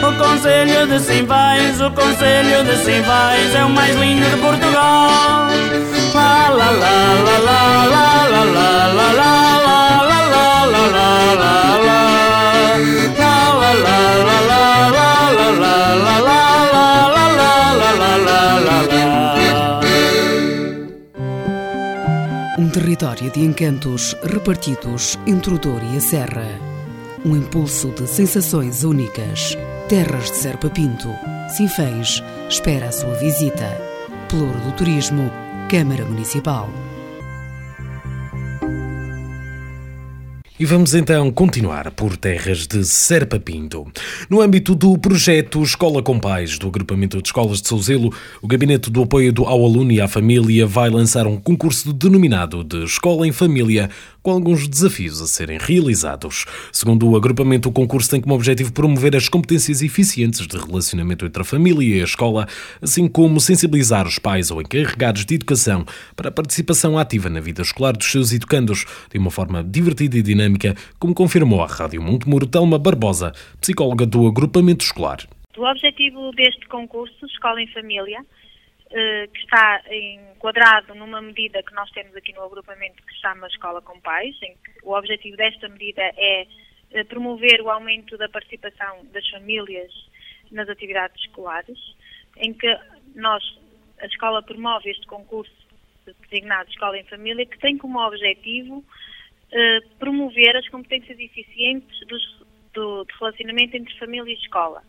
No 0.00 0.12
Conselho 0.16 0.86
de 0.86 1.00
Simvães, 1.00 1.80
o 1.80 1.90
Conselho 1.90 2.64
de 2.64 2.76
Simvães 2.84 3.54
é 3.54 3.64
o 3.64 3.70
mais 3.70 3.96
lindo 3.96 4.28
de 4.28 4.36
Portugal. 4.36 5.48
Um 22.56 22.68
território 22.70 23.30
de 23.30 23.40
encantos 23.40 24.16
repartidos 24.22 25.18
entre 25.26 25.54
o 25.54 25.58
Douro 25.58 25.84
e 25.92 25.96
a 25.96 26.00
Serra. 26.00 26.46
Um 27.24 27.36
impulso 27.36 27.90
de 27.90 28.06
sensações 28.06 28.84
únicas. 28.84 29.56
Terras 29.88 30.30
de 30.30 30.36
Serpa 30.36 30.70
Pinto. 30.70 31.08
Sinfãs 31.56 32.22
espera 32.48 32.88
a 32.88 32.92
sua 32.92 33.14
visita. 33.14 33.76
Pelouro 34.28 34.58
do 34.60 34.72
Turismo 34.72 35.30
Câmara 35.68 36.04
Municipal. 36.04 36.68
E 40.56 40.64
vamos 40.64 40.94
então 40.94 41.32
continuar 41.32 41.90
por 41.90 42.16
terras 42.16 42.66
de 42.66 42.84
Serpa 42.84 43.40
Pinto. 43.40 43.86
No 44.30 44.40
âmbito 44.40 44.74
do 44.74 44.96
projeto 44.96 45.62
Escola 45.62 46.00
com 46.00 46.20
Pais, 46.20 46.58
do 46.58 46.68
Agrupamento 46.68 47.20
de 47.20 47.26
Escolas 47.28 47.60
de 47.60 47.68
Souzelo, 47.68 48.12
o 48.40 48.46
Gabinete 48.46 48.88
do 48.88 49.02
Apoio 49.02 49.32
ao 49.38 49.64
Aluno 49.64 49.90
e 49.90 50.00
à 50.00 50.06
Família 50.06 50.64
vai 50.64 50.90
lançar 50.90 51.26
um 51.26 51.36
concurso 51.36 51.92
denominado 51.92 52.62
de 52.62 52.84
Escola 52.84 53.26
em 53.26 53.32
Família, 53.32 53.90
com 54.24 54.30
alguns 54.30 54.66
desafios 54.66 55.20
a 55.20 55.26
serem 55.26 55.58
realizados. 55.58 56.46
Segundo 56.72 57.06
o 57.06 57.14
agrupamento, 57.14 57.68
o 57.68 57.72
concurso 57.72 58.08
tem 58.08 58.22
como 58.22 58.34
objetivo 58.34 58.72
promover 58.72 59.14
as 59.14 59.28
competências 59.28 59.82
eficientes 59.82 60.46
de 60.46 60.56
relacionamento 60.56 61.26
entre 61.26 61.42
a 61.42 61.44
família 61.44 61.98
e 61.98 62.00
a 62.00 62.04
escola, 62.04 62.46
assim 62.80 63.06
como 63.06 63.38
sensibilizar 63.38 64.06
os 64.06 64.18
pais 64.18 64.50
ou 64.50 64.62
encarregados 64.62 65.26
de 65.26 65.34
educação 65.34 65.84
para 66.16 66.30
a 66.30 66.32
participação 66.32 66.98
ativa 66.98 67.28
na 67.28 67.38
vida 67.38 67.60
escolar 67.60 67.92
dos 67.92 68.10
seus 68.10 68.32
educandos, 68.32 68.86
de 69.12 69.18
uma 69.18 69.30
forma 69.30 69.62
divertida 69.62 70.16
e 70.16 70.22
dinâmica, 70.22 70.74
como 70.98 71.14
confirmou 71.14 71.62
à 71.62 71.66
Rádio 71.66 72.00
Montemuro 72.00 72.46
Telma 72.46 72.78
Barbosa, 72.78 73.30
psicóloga 73.60 74.06
do 74.06 74.26
agrupamento 74.26 74.86
escolar. 74.86 75.18
O 75.58 75.64
objetivo 75.64 76.30
deste 76.32 76.66
concurso, 76.68 77.26
Escola 77.26 77.60
em 77.60 77.70
Família, 77.74 78.24
que 78.94 79.38
está 79.40 79.82
enquadrado 79.90 80.94
numa 80.94 81.20
medida 81.20 81.62
que 81.64 81.74
nós 81.74 81.90
temos 81.90 82.14
aqui 82.14 82.32
no 82.32 82.42
agrupamento 82.42 83.02
que 83.02 83.12
se 83.12 83.20
chama 83.20 83.48
Escola 83.48 83.82
com 83.82 83.98
Pais, 84.00 84.36
em 84.40 84.54
que 84.54 84.84
o 84.84 84.96
objetivo 84.96 85.36
desta 85.36 85.68
medida 85.68 86.00
é 86.00 86.46
eh, 86.92 87.02
promover 87.04 87.60
o 87.60 87.70
aumento 87.70 88.16
da 88.16 88.28
participação 88.28 89.04
das 89.06 89.28
famílias 89.30 89.92
nas 90.52 90.68
atividades 90.68 91.20
escolares, 91.24 91.78
em 92.36 92.52
que 92.52 92.68
nós, 93.16 93.42
a 94.00 94.06
escola 94.06 94.40
promove 94.42 94.90
este 94.90 95.06
concurso 95.08 95.52
designado 96.30 96.70
Escola 96.70 96.96
em 96.96 97.04
Família, 97.04 97.46
que 97.46 97.58
tem 97.58 97.76
como 97.76 97.98
objetivo 97.98 98.84
eh, 99.50 99.80
promover 99.98 100.56
as 100.56 100.68
competências 100.68 101.18
eficientes 101.18 101.98
dos, 102.06 102.46
do, 102.72 103.04
de 103.04 103.12
relacionamento 103.18 103.76
entre 103.76 103.98
família 103.98 104.30
e 104.30 104.36
escola 104.36 104.84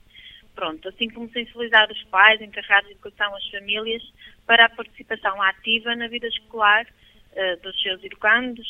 pronto, 0.55 0.87
assim 0.89 1.09
como 1.09 1.29
sensibilizar 1.29 1.91
os 1.91 2.01
pais, 2.05 2.41
encarregados 2.41 2.87
de 2.87 2.93
educação, 2.93 3.35
as 3.35 3.47
famílias, 3.49 4.01
para 4.45 4.65
a 4.65 4.69
participação 4.69 5.41
ativa 5.41 5.95
na 5.95 6.07
vida 6.07 6.27
escolar 6.27 6.85
uh, 6.85 7.61
dos 7.61 7.79
seus 7.81 8.03
educandos. 8.03 8.67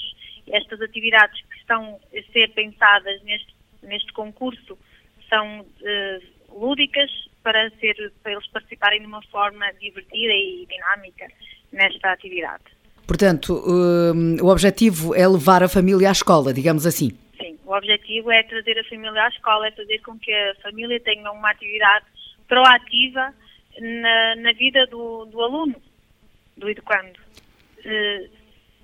Estas 0.47 0.81
atividades 0.81 1.41
que 1.41 1.57
estão 1.57 1.99
a 2.13 2.31
ser 2.33 2.51
pensadas 2.53 3.21
neste, 3.23 3.55
neste 3.83 4.11
concurso 4.13 4.77
são 5.29 5.61
uh, 5.61 6.59
lúdicas 6.59 7.11
para, 7.43 7.69
ser, 7.79 8.11
para 8.23 8.33
eles 8.33 8.47
participarem 8.47 9.01
de 9.01 9.07
uma 9.07 9.21
forma 9.23 9.71
divertida 9.73 10.33
e 10.33 10.67
dinâmica 10.67 11.27
nesta 11.71 12.11
atividade. 12.11 12.63
Portanto, 13.07 13.53
uh, 13.53 14.43
o 14.43 14.49
objetivo 14.49 15.13
é 15.13 15.27
levar 15.27 15.61
a 15.61 15.69
família 15.69 16.09
à 16.09 16.11
escola, 16.11 16.51
digamos 16.51 16.85
assim. 16.87 17.11
O 17.65 17.75
objetivo 17.75 18.31
é 18.31 18.43
trazer 18.43 18.79
a 18.79 18.83
família 18.83 19.23
à 19.23 19.27
escola, 19.27 19.67
é 19.67 19.71
fazer 19.71 19.99
com 19.99 20.17
que 20.19 20.31
a 20.31 20.55
família 20.61 20.99
tenha 20.99 21.31
uma 21.31 21.49
atividade 21.49 22.05
proativa 22.47 23.33
na, 23.79 24.35
na 24.35 24.53
vida 24.53 24.85
do, 24.85 25.25
do, 25.25 25.41
aluno, 25.41 25.81
do 26.55 26.69
educando. 26.69 27.19
Uh, 27.79 28.29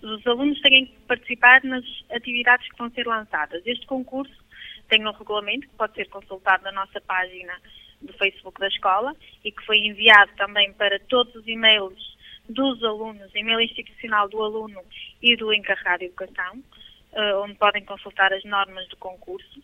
os 0.02 0.26
alunos 0.26 0.60
têm 0.62 0.88
que 0.88 1.00
participar 1.08 1.63
nas 1.63 1.86
atividades 2.10 2.67
que 2.70 2.78
vão 2.78 2.89
ser 2.89 3.06
lançadas. 3.06 3.62
Este 3.67 3.86
concurso 3.86 4.34
tem 4.89 5.06
um 5.06 5.12
regulamento 5.12 5.67
que 5.67 5.76
pode 5.76 5.94
ser 5.94 6.10
consultado 6.10 6.63
na 6.63 6.72
nossa 6.72 7.00
página 7.02 7.54
do 8.02 8.12
Facebook 8.13 8.60
da 8.60 8.67
escola 8.67 9.15
e 9.46 9.52
que 9.52 9.63
foi 9.63 9.78
enviado 9.78 10.32
também 10.38 10.74
para 10.74 11.00
todos 11.02 11.36
os 11.36 11.48
e-mails 11.48 12.17
dos 12.50 12.84
alunos, 12.84 13.30
e-mail 13.36 13.62
institucional 13.62 14.28
do 14.28 14.41
aluno 14.41 14.82
e 15.22 15.36
do 15.36 15.54
encarregado 15.54 16.00
de 16.00 16.06
educação 16.06 16.63
uh, 17.13 17.43
onde 17.43 17.56
podem 17.56 17.84
consultar 17.86 18.34
as 18.34 18.43
normas 18.43 18.88
do 18.89 18.97
concurso. 18.97 19.62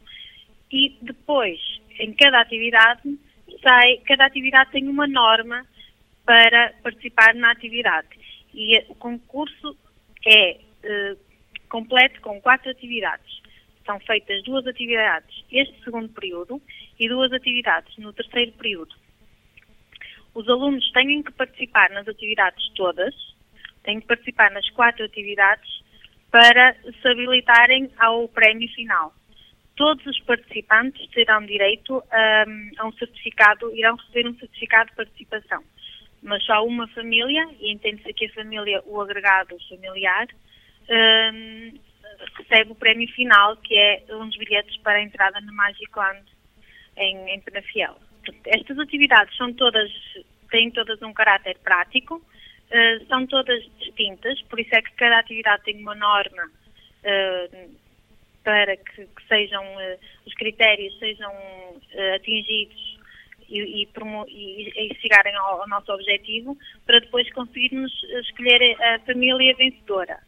E 0.71 0.97
depois, 1.01 1.59
em 1.99 2.13
cada 2.13 2.41
atividade, 2.41 3.17
sai, 3.61 3.97
cada 4.05 4.25
atividade 4.25 4.71
tem 4.71 4.87
uma 4.87 5.07
norma 5.07 5.65
para 6.25 6.73
participar 6.83 7.33
na 7.35 7.51
atividade. 7.51 8.07
E 8.53 8.77
o 8.89 8.95
concurso 8.95 9.77
é 10.25 10.57
uh, 10.83 11.17
completo 11.69 12.19
com 12.21 12.41
quatro 12.41 12.69
atividades. 12.69 13.41
São 13.85 13.99
feitas 14.01 14.43
duas 14.43 14.67
atividades 14.67 15.45
este 15.49 15.81
segundo 15.83 16.09
período 16.09 16.61
e 16.99 17.07
duas 17.07 17.31
atividades 17.31 17.95
no 17.97 18.11
terceiro 18.11 18.51
período. 18.53 18.93
Os 20.33 20.47
alunos 20.49 20.91
têm 20.91 21.23
que 21.23 21.31
participar 21.31 21.89
nas 21.91 22.07
atividades 22.07 22.69
todas, 22.75 23.15
têm 23.83 24.01
que 24.01 24.07
participar 24.07 24.51
nas 24.51 24.69
quatro 24.71 25.05
atividades 25.05 25.81
para 26.31 26.73
se 26.73 27.93
ao 27.97 28.27
prémio 28.27 28.69
final. 28.73 29.13
Todos 29.75 30.05
os 30.05 30.19
participantes 30.21 31.07
terão 31.11 31.45
direito 31.45 31.97
um, 31.97 32.71
a 32.77 32.87
um 32.87 32.91
certificado, 32.93 33.73
irão 33.75 33.95
receber 33.95 34.27
um 34.27 34.35
certificado 34.35 34.89
de 34.89 34.95
participação. 34.95 35.63
Mas 36.23 36.43
só 36.43 36.65
uma 36.65 36.87
família, 36.89 37.47
e 37.59 37.71
entende-se 37.71 38.09
aqui 38.09 38.25
a 38.25 38.33
família, 38.33 38.81
o 38.85 38.99
agregado 38.99 39.55
familiar, 39.69 40.27
um, 40.89 41.79
recebe 42.37 42.71
o 42.71 42.75
prémio 42.75 43.07
final, 43.13 43.55
que 43.57 43.77
é 43.77 44.03
uns 44.09 44.35
bilhetes 44.35 44.75
para 44.77 44.97
a 44.97 45.03
entrada 45.03 45.39
na 45.41 45.51
Magicland 45.51 46.23
em, 46.97 47.29
em 47.29 47.39
Penafiel. 47.41 47.97
Estas 48.45 48.79
atividades 48.79 49.35
são 49.37 49.53
todas, 49.53 49.91
têm 50.49 50.71
todas 50.71 51.01
um 51.01 51.13
caráter 51.13 51.57
prático, 51.63 52.21
uh, 52.71 53.05
são 53.07 53.25
todas 53.27 53.63
distintas, 53.79 54.41
por 54.43 54.59
isso 54.59 54.73
é 54.73 54.81
que 54.81 54.91
cada 54.93 55.19
atividade 55.19 55.63
tem 55.63 55.81
uma 55.81 55.95
norma 55.95 56.43
uh, 56.45 57.69
para 58.43 58.77
que, 58.77 59.05
que 59.05 59.27
sejam 59.27 59.63
uh, 59.63 59.99
os 60.25 60.33
critérios 60.33 60.97
sejam 60.99 61.31
atingidos 62.15 62.97
e, 63.49 63.59
e, 63.59 63.87
e, 64.27 64.91
e 64.91 64.95
chegarem 65.01 65.35
ao, 65.35 65.61
ao, 65.61 65.69
nosso 65.69 65.91
objetivo, 65.91 66.57
para 66.85 66.99
depois 66.99 67.31
conseguirmos 67.33 67.91
escolher 68.21 68.75
a 68.81 68.99
família 68.99 69.55
vencedora. 69.55 70.19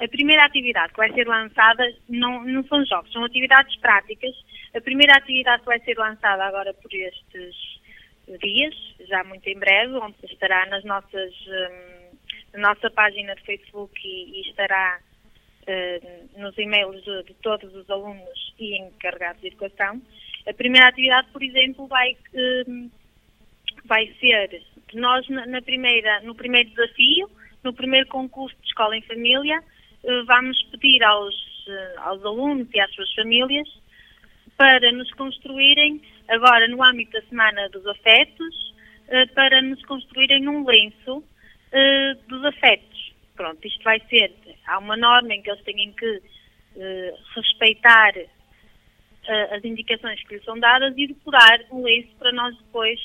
A 0.00 0.08
primeira 0.08 0.46
atividade 0.46 0.94
que 0.94 0.98
vai 0.98 1.12
ser 1.12 1.28
lançada 1.28 1.84
não, 2.08 2.42
não 2.44 2.64
são 2.64 2.84
jogos, 2.86 3.12
são 3.12 3.22
atividades 3.22 3.76
práticas. 3.76 4.34
A 4.74 4.80
primeira 4.80 5.14
atividade 5.14 5.60
que 5.60 5.66
vai 5.66 5.78
ser 5.80 5.98
lançada 5.98 6.42
agora 6.42 6.72
por 6.72 6.92
estes 6.94 7.69
dias, 8.38 8.74
já 9.08 9.24
muito 9.24 9.46
em 9.48 9.58
breve, 9.58 9.94
onde 9.94 10.16
estará 10.24 10.66
nas 10.66 10.84
nossas, 10.84 11.32
um, 11.46 12.58
na 12.58 12.68
nossa 12.68 12.90
página 12.90 13.34
de 13.34 13.42
Facebook 13.42 13.92
e, 14.04 14.38
e 14.38 14.40
estará 14.48 15.00
uh, 15.62 16.40
nos 16.40 16.56
e-mails 16.58 17.02
de, 17.04 17.22
de, 17.24 17.34
todos 17.34 17.74
os 17.74 17.88
alunos 17.90 18.54
e 18.58 18.78
encarregados 18.78 19.40
de 19.40 19.48
educação. 19.48 20.00
A 20.46 20.54
primeira 20.54 20.88
atividade, 20.88 21.28
por 21.32 21.42
exemplo, 21.42 21.86
vai, 21.86 22.16
um, 22.68 22.90
vai 23.84 24.06
ser 24.20 24.62
nós 24.94 25.28
na, 25.28 25.62
primeira, 25.62 26.20
no 26.22 26.34
primeiro 26.34 26.70
desafio, 26.70 27.30
no 27.62 27.72
primeiro 27.72 28.06
concurso 28.08 28.56
de 28.60 28.66
escola 28.68 28.96
em 28.96 29.02
família, 29.02 29.62
uh, 30.04 30.24
vamos 30.26 30.62
pedir 30.70 31.02
aos, 31.04 31.34
uh, 31.66 32.00
aos 32.00 32.24
alunos 32.24 32.68
e 32.72 32.80
às 32.80 32.92
suas 32.94 33.12
famílias 33.14 33.68
para 34.60 34.92
nos 34.92 35.10
construírem 35.12 36.02
agora 36.30 36.66
no 36.68 36.82
âmbito 36.82 37.12
da 37.12 37.22
Semana 37.22 37.68
dos 37.68 37.86
Afetos, 37.86 38.70
eh, 39.08 39.26
para 39.26 39.60
nos 39.60 39.84
construírem 39.86 40.48
um 40.48 40.64
lenço 40.64 41.24
eh, 41.72 42.14
dos 42.28 42.44
afetos. 42.44 43.12
Pronto, 43.34 43.66
isto 43.66 43.82
vai 43.82 44.00
ser, 44.08 44.32
há 44.66 44.78
uma 44.78 44.96
norma 44.96 45.34
em 45.34 45.42
que 45.42 45.50
eles 45.50 45.64
têm 45.64 45.92
que 45.92 46.22
eh, 46.76 47.14
respeitar 47.34 48.12
as 49.52 49.62
indicações 49.64 50.20
que 50.24 50.34
lhes 50.34 50.44
são 50.44 50.58
dadas 50.58 50.94
e 50.96 51.06
decorar 51.06 51.60
um 51.70 51.82
lenço 51.84 52.08
para 52.18 52.32
nós 52.32 52.56
depois 52.56 52.98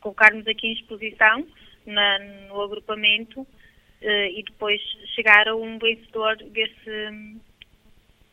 colocarmos 0.00 0.46
aqui 0.46 0.66
em 0.66 0.72
exposição 0.72 1.46
na, 1.86 2.18
no 2.48 2.60
agrupamento 2.60 3.46
e 4.02 4.42
depois 4.42 4.82
chegar 5.14 5.48
a 5.48 5.54
um 5.54 5.78
vencedor 5.78 6.36
desse, 6.36 7.40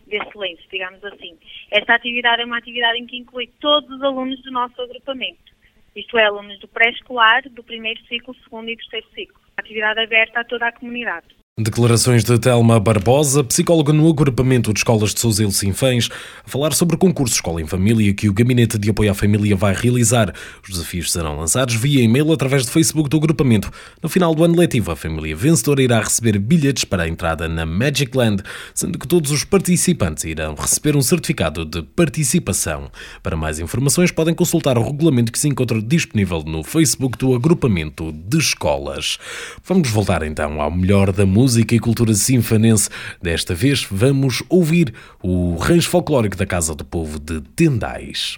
de 0.09 0.17
excelência, 0.17 0.65
digamos 0.71 1.03
assim. 1.05 1.37
Esta 1.71 1.95
atividade 1.95 2.41
é 2.41 2.45
uma 2.45 2.57
atividade 2.57 2.99
em 2.99 3.05
que 3.05 3.17
inclui 3.17 3.47
todos 3.59 3.89
os 3.89 4.01
alunos 4.01 4.41
do 4.41 4.51
nosso 4.51 4.81
agrupamento, 4.81 5.53
isto 5.95 6.17
é, 6.17 6.25
alunos 6.25 6.59
do 6.59 6.67
pré-escolar, 6.67 7.47
do 7.49 7.63
primeiro 7.63 8.01
ciclo, 8.05 8.35
segundo 8.43 8.69
e 8.69 8.75
terceiro 8.75 9.07
ciclo. 9.13 9.39
Atividade 9.57 9.99
aberta 9.99 10.41
a 10.41 10.43
toda 10.43 10.67
a 10.67 10.71
comunidade. 10.71 11.38
Declarações 11.61 12.23
de 12.23 12.39
Telma 12.39 12.79
Barbosa, 12.79 13.43
psicóloga 13.43 13.91
no 13.91 14.07
agrupamento 14.07 14.71
de 14.71 14.79
escolas 14.79 15.13
de 15.13 15.19
Souzelo 15.19 15.51
Sinfãs, 15.51 16.07
a 16.45 16.49
falar 16.49 16.71
sobre 16.71 16.95
o 16.95 16.97
concurso 16.97 17.35
Escola 17.35 17.61
em 17.61 17.67
Família 17.67 18.13
que 18.13 18.29
o 18.29 18.33
Gabinete 18.33 18.77
de 18.77 18.89
Apoio 18.89 19.11
à 19.11 19.13
Família 19.13 19.57
vai 19.57 19.73
realizar. 19.73 20.33
Os 20.63 20.69
desafios 20.69 21.11
serão 21.11 21.37
lançados 21.37 21.75
via 21.75 22.01
e-mail 22.01 22.31
através 22.31 22.65
do 22.65 22.71
Facebook 22.71 23.09
do 23.09 23.17
agrupamento. 23.17 23.69
No 24.01 24.07
final 24.07 24.33
do 24.33 24.45
ano 24.45 24.55
letivo, 24.55 24.89
a 24.89 24.95
família 24.95 25.35
vencedora 25.35 25.83
irá 25.83 25.99
receber 25.99 26.39
bilhetes 26.39 26.85
para 26.85 27.03
a 27.03 27.09
entrada 27.09 27.49
na 27.49 27.65
Magic 27.65 28.17
Land, 28.17 28.41
sendo 28.73 28.97
que 28.97 29.05
todos 29.05 29.29
os 29.29 29.43
participantes 29.43 30.23
irão 30.23 30.55
receber 30.55 30.95
um 30.95 31.01
certificado 31.01 31.65
de 31.65 31.81
participação. 31.81 32.89
Para 33.21 33.35
mais 33.35 33.59
informações, 33.59 34.11
podem 34.11 34.33
consultar 34.33 34.77
o 34.77 34.83
regulamento 34.85 35.29
que 35.29 35.37
se 35.37 35.49
encontra 35.49 35.81
disponível 35.81 36.41
no 36.41 36.63
Facebook 36.63 37.17
do 37.17 37.35
agrupamento 37.35 38.13
de 38.13 38.37
escolas. 38.37 39.17
Vamos 39.65 39.89
voltar 39.89 40.23
então 40.23 40.61
ao 40.61 40.71
melhor 40.71 41.11
da 41.11 41.25
música 41.25 41.48
música 41.49 41.73
e 41.73 41.79
cultura 41.79 42.13
sinfanense. 42.13 42.89
Desta 43.19 43.55
vez 43.55 43.87
vamos 43.89 44.43
ouvir 44.49 44.93
o 45.23 45.55
rancho 45.55 45.89
folclórico 45.89 46.37
da 46.37 46.45
Casa 46.45 46.75
do 46.75 46.85
Povo 46.85 47.17
de 47.17 47.41
Tendais. 47.55 48.37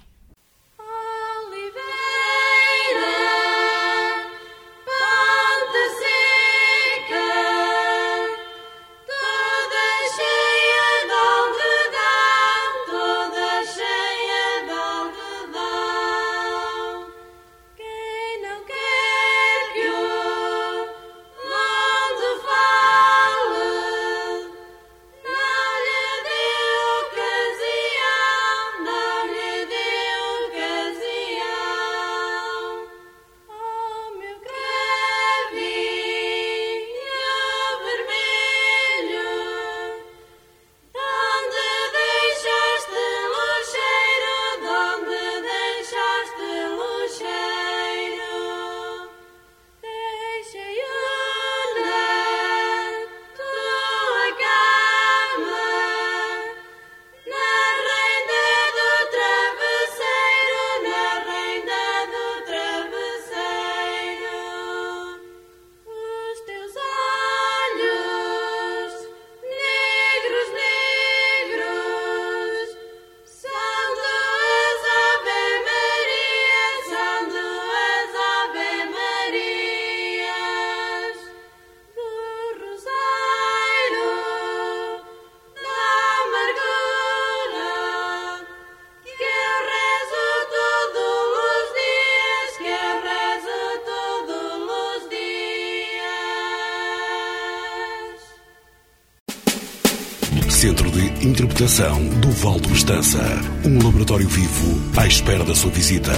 Interpretação 101.61 102.03
do 102.21 102.31
Val 102.31 102.59
de 102.59 102.69
Bestança. 102.69 103.19
Um 103.63 103.83
laboratório 103.83 104.27
vivo 104.27 104.81
à 104.97 105.05
espera 105.05 105.43
da 105.43 105.53
sua 105.53 105.69
visita. 105.69 106.11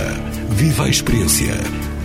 Viva 0.52 0.86
a 0.86 0.90
experiência. 0.90 1.54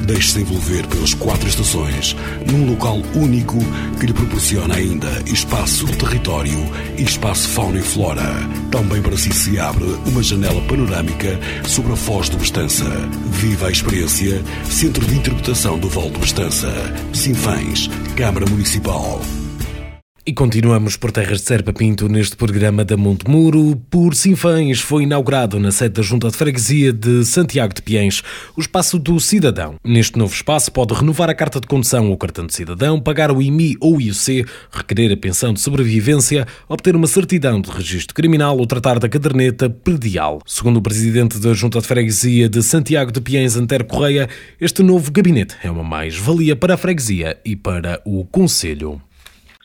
Deixe-se 0.00 0.40
envolver 0.40 0.84
pelas 0.88 1.14
quatro 1.14 1.48
estações 1.48 2.16
num 2.50 2.68
local 2.68 3.00
único 3.14 3.58
que 4.00 4.06
lhe 4.06 4.12
proporciona 4.12 4.74
ainda 4.74 5.06
espaço, 5.24 5.86
território 5.86 6.58
e 6.96 7.04
espaço 7.04 7.48
fauna 7.50 7.78
e 7.78 7.82
flora. 7.82 8.28
Também 8.72 9.00
para 9.00 9.16
si 9.16 9.32
se 9.32 9.56
abre 9.60 9.84
uma 10.04 10.20
janela 10.20 10.60
panorâmica 10.62 11.38
sobre 11.64 11.92
a 11.92 11.96
Foz 11.96 12.28
de 12.28 12.38
Bestança. 12.38 12.86
Viva 13.30 13.68
a 13.68 13.70
experiência. 13.70 14.42
Centro 14.68 15.06
de 15.06 15.14
Interpretação 15.14 15.78
do 15.78 15.88
Val 15.88 16.10
de 16.10 16.18
Bestança. 16.18 16.72
Sinfãs, 17.12 17.88
Câmara 18.16 18.46
Municipal. 18.46 19.20
Continuamos 20.38 20.96
por 20.96 21.10
terras 21.10 21.40
de 21.40 21.46
Serpa 21.48 21.72
Pinto 21.72 22.08
neste 22.08 22.36
programa 22.36 22.84
da 22.84 22.96
Monte 22.96 23.28
Muro. 23.28 23.74
Por 23.90 24.14
Sinfãs 24.14 24.78
foi 24.78 25.02
inaugurado 25.02 25.58
na 25.58 25.72
sede 25.72 25.94
da 25.94 26.02
Junta 26.02 26.28
de 26.28 26.36
Freguesia 26.36 26.92
de 26.92 27.24
Santiago 27.24 27.74
de 27.74 27.82
Piens 27.82 28.22
o 28.56 28.60
Espaço 28.60 29.00
do 29.00 29.18
Cidadão. 29.18 29.74
Neste 29.82 30.16
novo 30.16 30.32
espaço 30.32 30.70
pode 30.70 30.94
renovar 30.94 31.28
a 31.28 31.34
carta 31.34 31.60
de 31.60 31.66
condução 31.66 32.08
ou 32.08 32.16
cartão 32.16 32.46
de 32.46 32.54
cidadão, 32.54 33.00
pagar 33.00 33.32
o 33.32 33.42
IMI 33.42 33.74
ou 33.80 34.00
IUC, 34.00 34.46
requerer 34.70 35.12
a 35.12 35.16
pensão 35.16 35.52
de 35.52 35.60
sobrevivência, 35.60 36.46
obter 36.68 36.94
uma 36.94 37.08
certidão 37.08 37.60
de 37.60 37.72
registro 37.72 38.14
criminal 38.14 38.56
ou 38.56 38.64
tratar 38.64 39.00
da 39.00 39.08
caderneta 39.08 39.68
predial. 39.68 40.40
Segundo 40.46 40.76
o 40.76 40.82
presidente 40.82 41.36
da 41.40 41.52
Junta 41.52 41.80
de 41.80 41.88
Freguesia 41.88 42.48
de 42.48 42.62
Santiago 42.62 43.10
de 43.10 43.20
Piens, 43.20 43.56
Antero 43.56 43.86
Correia, 43.86 44.28
este 44.60 44.84
novo 44.84 45.10
gabinete 45.10 45.56
é 45.64 45.68
uma 45.68 45.82
mais-valia 45.82 46.54
para 46.54 46.74
a 46.74 46.76
freguesia 46.76 47.36
e 47.44 47.56
para 47.56 48.00
o 48.04 48.24
Conselho. 48.24 49.02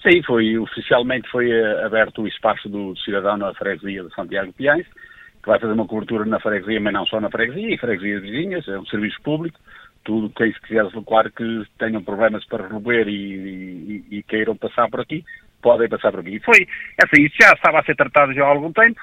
Sim, 0.03 0.21
foi, 0.23 0.57
oficialmente 0.57 1.29
foi 1.29 1.49
eh, 1.49 1.85
aberto 1.85 2.21
o 2.21 2.27
espaço 2.27 2.67
do 2.67 2.95
cidadão 2.97 3.37
na 3.37 3.53
freguesia 3.53 4.03
de 4.03 4.13
Santiago 4.13 4.47
de 4.47 4.53
Piães, 4.53 4.85
que 5.41 5.47
vai 5.47 5.57
fazer 5.57 5.71
uma 5.71 5.87
cobertura 5.87 6.25
na 6.25 6.41
freguesia, 6.41 6.79
mas 6.81 6.93
não 6.93 7.05
só 7.05 7.21
na 7.21 7.31
freguesia, 7.31 7.73
e 7.73 7.77
freguesia 7.77 8.19
de 8.19 8.29
vizinhas, 8.29 8.67
é 8.67 8.77
um 8.77 8.85
serviço 8.85 9.21
público, 9.21 9.57
tudo 10.03 10.29
quem 10.31 10.51
se 10.51 10.59
quiser 10.61 10.83
deslocar 10.83 11.31
que 11.31 11.63
tenham 11.79 12.03
problemas 12.03 12.43
para 12.45 12.63
resolver 12.63 13.07
e, 13.07 14.03
e, 14.11 14.17
e, 14.17 14.23
queiram 14.23 14.57
passar 14.57 14.89
por 14.89 14.99
aqui, 14.99 15.23
podem 15.61 15.87
passar 15.87 16.11
por 16.11 16.19
aqui. 16.19 16.37
Foi, 16.41 16.61
é 16.61 17.05
assim, 17.05 17.23
isso 17.23 17.35
já 17.41 17.53
estava 17.53 17.79
a 17.79 17.83
ser 17.83 17.95
tratado 17.95 18.33
já 18.33 18.43
há 18.43 18.47
algum 18.49 18.73
tempo, 18.73 18.99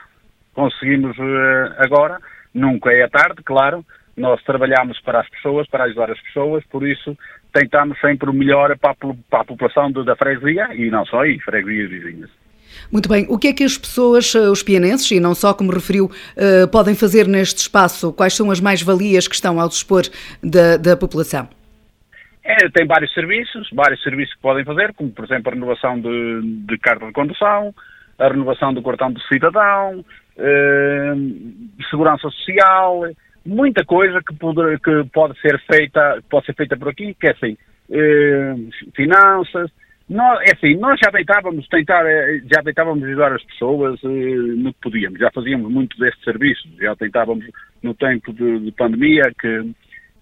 conseguimos 0.52 1.16
uh, 1.16 1.74
agora, 1.78 2.18
nunca 2.52 2.92
é 2.92 3.08
tarde, 3.08 3.42
claro, 3.42 3.82
nós 4.14 4.42
trabalhamos 4.42 5.00
para 5.00 5.20
as 5.20 5.28
pessoas, 5.30 5.66
para 5.68 5.84
ajudar 5.84 6.10
as 6.10 6.20
pessoas, 6.20 6.62
por 6.66 6.86
isso 6.86 7.16
tentamos 7.52 7.98
sempre 8.00 8.30
o 8.30 8.32
melhor 8.32 8.76
para 8.78 8.92
a, 8.92 8.94
para 9.28 9.40
a 9.40 9.44
população 9.44 9.90
da 9.92 10.16
freguesia 10.16 10.68
e 10.74 10.90
não 10.90 11.04
só 11.06 11.20
aí, 11.20 11.38
freguesias 11.40 11.90
vizinhas. 11.90 12.30
Muito 12.90 13.08
bem. 13.08 13.26
O 13.28 13.38
que 13.38 13.48
é 13.48 13.52
que 13.52 13.64
as 13.64 13.76
pessoas, 13.76 14.34
eh, 14.34 14.48
os 14.48 14.62
pianenses, 14.62 15.10
e 15.10 15.20
não 15.20 15.34
só 15.34 15.52
como 15.52 15.72
referiu, 15.72 16.06
uh, 16.06 16.68
podem 16.70 16.94
fazer 16.94 17.26
neste 17.26 17.58
espaço? 17.58 18.12
Quais 18.12 18.34
são 18.34 18.50
as 18.50 18.60
mais-valias 18.60 19.28
que 19.28 19.34
estão 19.34 19.60
ao 19.60 19.68
dispor 19.68 20.02
da, 20.42 20.76
da 20.76 20.96
população? 20.96 21.48
É, 22.44 22.68
tem 22.70 22.86
vários 22.86 23.12
serviços, 23.12 23.68
vários 23.72 24.02
serviços 24.02 24.34
que 24.34 24.40
podem 24.40 24.64
fazer, 24.64 24.92
como 24.94 25.10
por 25.10 25.24
exemplo 25.24 25.50
a 25.50 25.54
renovação 25.54 26.00
de, 26.00 26.40
de 26.66 26.78
carta 26.78 27.06
de 27.06 27.12
condução, 27.12 27.74
a 28.18 28.28
renovação 28.28 28.72
do 28.72 28.82
cartão 28.82 29.12
do 29.12 29.20
cidadão, 29.22 30.04
uh, 30.36 31.84
segurança 31.90 32.22
social, 32.30 33.04
muita 33.44 33.84
coisa 33.84 34.20
que 34.22 34.34
pode, 34.34 34.78
que 34.80 35.04
pode 35.12 35.40
ser 35.40 35.58
feita, 35.60 36.22
pode 36.28 36.46
ser 36.46 36.54
feita 36.54 36.76
por 36.76 36.88
aqui, 36.88 37.14
que 37.14 37.26
é 37.26 37.32
assim, 37.32 37.56
eh, 37.90 38.54
finanças, 38.94 39.70
nós, 40.08 40.40
é 40.40 40.52
assim, 40.52 40.76
nós 40.76 40.98
já 41.02 41.10
tentávamos 41.12 41.68
tentar, 41.68 42.04
eh, 42.04 42.40
já 42.52 42.62
tentávamos 42.62 43.04
ajudar 43.04 43.32
as 43.32 43.44
pessoas 43.44 44.00
eh, 44.02 44.08
no 44.08 44.74
que 44.74 44.80
podíamos, 44.82 45.20
já 45.20 45.30
fazíamos 45.32 45.70
muito 45.70 45.96
destes 45.98 46.24
serviços, 46.24 46.68
já 46.80 46.96
tentávamos 46.96 47.44
no 47.82 47.94
tempo 47.94 48.32
de, 48.32 48.58
de 48.58 48.72
pandemia 48.72 49.32
que, 49.40 49.70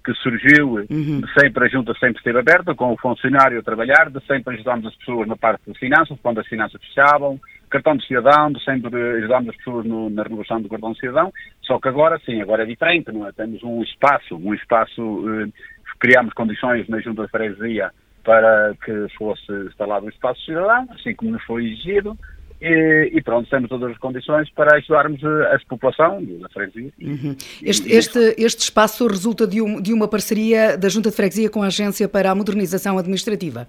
que 0.05 0.13
surgiu, 0.15 0.87
uhum. 0.91 1.23
sempre 1.39 1.65
a 1.65 1.69
junta 1.69 1.95
sempre 1.95 2.19
esteve 2.19 2.39
aberta, 2.39 2.75
com 2.75 2.93
o 2.93 2.99
funcionário 2.99 3.59
a 3.59 3.63
trabalhar, 3.63 4.11
sempre 4.27 4.55
ajudámos 4.55 4.87
as 4.87 4.95
pessoas 4.97 5.27
na 5.27 5.37
parte 5.37 5.63
de 5.67 5.79
finanças, 5.79 6.19
quando 6.23 6.41
as 6.41 6.47
finanças 6.47 6.81
fechavam, 6.83 7.41
cartão 7.69 7.97
de 7.97 8.07
cidadão, 8.07 8.53
de 8.53 8.63
sempre 8.65 8.95
ajudámos 9.19 9.51
as 9.51 9.57
pessoas 9.57 9.87
no, 9.87 10.11
na 10.11 10.23
renovação 10.23 10.61
do 10.61 10.69
cartão 10.69 10.93
de 10.93 11.01
cidadão, 11.01 11.33
só 11.63 11.79
que 11.79 11.89
agora 11.89 12.21
sim, 12.25 12.41
agora 12.41 12.63
é 12.63 12.67
diferente, 12.67 13.13
não 13.13 13.27
é? 13.27 13.33
Temos 13.33 13.63
um 13.63 13.83
espaço, 13.83 14.37
um 14.37 14.55
espaço, 14.55 15.25
eh, 15.29 15.49
criámos 15.99 16.33
condições 16.35 16.89
na 16.89 17.01
junta 17.01 17.25
de 17.25 17.31
freguesia 17.31 17.91
para 18.25 18.75
que 18.85 19.07
fosse 19.17 19.51
instalado 19.67 20.07
o 20.07 20.09
espaço 20.09 20.45
cidadão, 20.45 20.87
assim 20.91 21.15
como 21.15 21.33
nos 21.33 21.43
foi 21.45 21.67
exigido, 21.67 22.17
e, 22.61 23.11
e, 23.15 23.23
pronto, 23.23 23.49
temos 23.49 23.69
todas 23.69 23.93
as 23.93 23.99
condições 23.99 24.51
para 24.51 24.77
ajudarmos 24.77 25.23
a, 25.25 25.55
a 25.55 25.59
população 25.69 26.25
da 26.41 26.49
freguesia. 26.49 26.93
Uhum. 27.01 27.37
Este, 27.63 27.93
este, 27.93 28.19
este, 28.37 28.63
espaço 28.63 29.07
resulta 29.07 29.47
de, 29.47 29.63
um, 29.63 29.81
de, 29.81 29.93
uma 29.93 30.09
parceria 30.09 30.77
da 30.77 30.89
Junta 30.89 31.11
de 31.11 31.17
Freguesia 31.17 31.49
com 31.49 31.63
a 31.63 31.67
Agência 31.67 32.09
para 32.09 32.31
a 32.31 32.35
Modernização 32.35 32.99
Administrativa? 32.99 33.69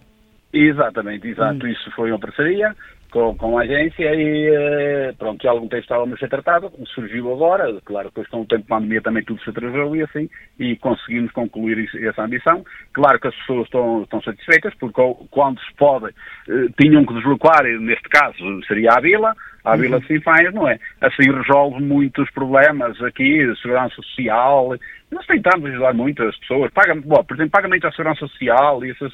Exatamente, 0.52 1.28
exato. 1.28 1.66
Uhum. 1.66 1.72
Isso 1.72 1.92
foi 1.92 2.10
uma 2.12 2.20
parceria 2.20 2.76
com, 3.12 3.36
com 3.36 3.58
a 3.58 3.64
agência 3.64 4.14
e 4.14 4.50
eh, 4.54 5.14
pronto, 5.18 5.42
já 5.42 5.52
algum 5.52 5.68
tempo 5.68 5.82
estávamos 5.82 6.16
a 6.16 6.18
ser 6.18 6.30
tratado, 6.30 6.72
surgiu 6.94 7.34
agora, 7.34 7.80
claro, 7.84 8.10
depois 8.10 8.28
com 8.28 8.42
o 8.42 8.46
tempo 8.46 8.62
de 8.62 8.68
pandemia 8.68 9.02
também 9.02 9.24
tudo 9.24 9.42
se 9.44 9.50
atrasou 9.50 9.96
e 9.96 10.04
assim, 10.04 10.30
e 10.60 10.76
conseguimos 10.78 11.32
concluir 11.32 11.78
isso, 11.80 11.98
essa 11.98 12.24
ambição. 12.24 12.64
Claro 12.94 13.20
que 13.20 13.28
as 13.28 13.36
pessoas 13.36 13.66
estão, 13.66 14.04
estão 14.04 14.22
satisfeitas, 14.22 14.74
porque 14.76 15.02
quando 15.32 15.60
se 15.60 15.74
pode, 15.76 16.08
eh, 16.08 16.68
tinham 16.80 17.06
que 17.06 17.14
deslocar, 17.14 17.64
neste 17.64 18.08
caso 18.10 18.38
seria 18.68 18.92
a 18.94 19.02
Vila, 19.02 19.36
a 19.64 19.76
Vila 19.76 19.98
uhum. 19.98 20.02
de 20.02 20.08
Sinfães, 20.08 20.54
não 20.54 20.68
é? 20.68 20.80
Assim 21.02 21.32
resolve 21.32 21.82
muitos 21.82 22.30
problemas 22.32 23.02
aqui, 23.02 23.54
segurança 23.62 23.96
social, 23.96 24.76
nós 25.12 25.26
tentamos 25.26 25.70
ajudar 25.70 25.94
muito 25.94 26.22
as 26.24 26.38
pessoas, 26.38 26.72
paga, 26.72 26.94
bom, 26.96 27.24
por 27.24 27.34
exemplo, 27.34 27.52
pagamento 27.52 27.88
à 27.88 27.92
segurança 27.92 28.28
social 28.28 28.86
e 28.86 28.92
isso, 28.92 29.10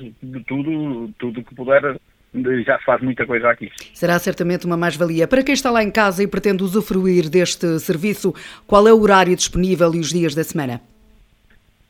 tudo, 0.45 1.09
tudo 1.17 1.43
que 1.43 1.55
puder 1.55 1.97
já 2.65 2.77
se 2.77 2.85
faz 2.85 3.01
muita 3.01 3.25
coisa 3.25 3.49
aqui. 3.49 3.71
Será 3.93 4.17
certamente 4.19 4.65
uma 4.65 4.77
mais-valia. 4.77 5.27
Para 5.27 5.43
quem 5.43 5.53
está 5.53 5.71
lá 5.71 5.83
em 5.83 5.91
casa 5.91 6.23
e 6.23 6.27
pretende 6.27 6.63
usufruir 6.63 7.29
deste 7.29 7.79
serviço, 7.79 8.33
qual 8.67 8.87
é 8.87 8.93
o 8.93 9.01
horário 9.01 9.35
disponível 9.35 9.93
e 9.93 9.99
os 9.99 10.09
dias 10.09 10.35
da 10.35 10.43
semana? 10.43 10.81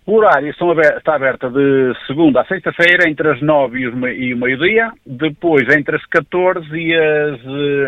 O 0.05 0.17
horário 0.17 0.49
está 0.49 1.15
aberto 1.15 1.49
de 1.49 1.93
segunda 2.05 2.41
a 2.41 2.45
sexta-feira, 2.45 3.09
entre 3.09 3.27
as 3.27 3.41
9 3.41 3.79
e 3.79 4.33
o 4.35 4.37
meio-dia, 4.37 4.91
depois 5.03 5.67
entre 5.75 5.95
as 5.95 6.05
14 6.05 6.67
e 6.77 6.93
as, 6.93 7.41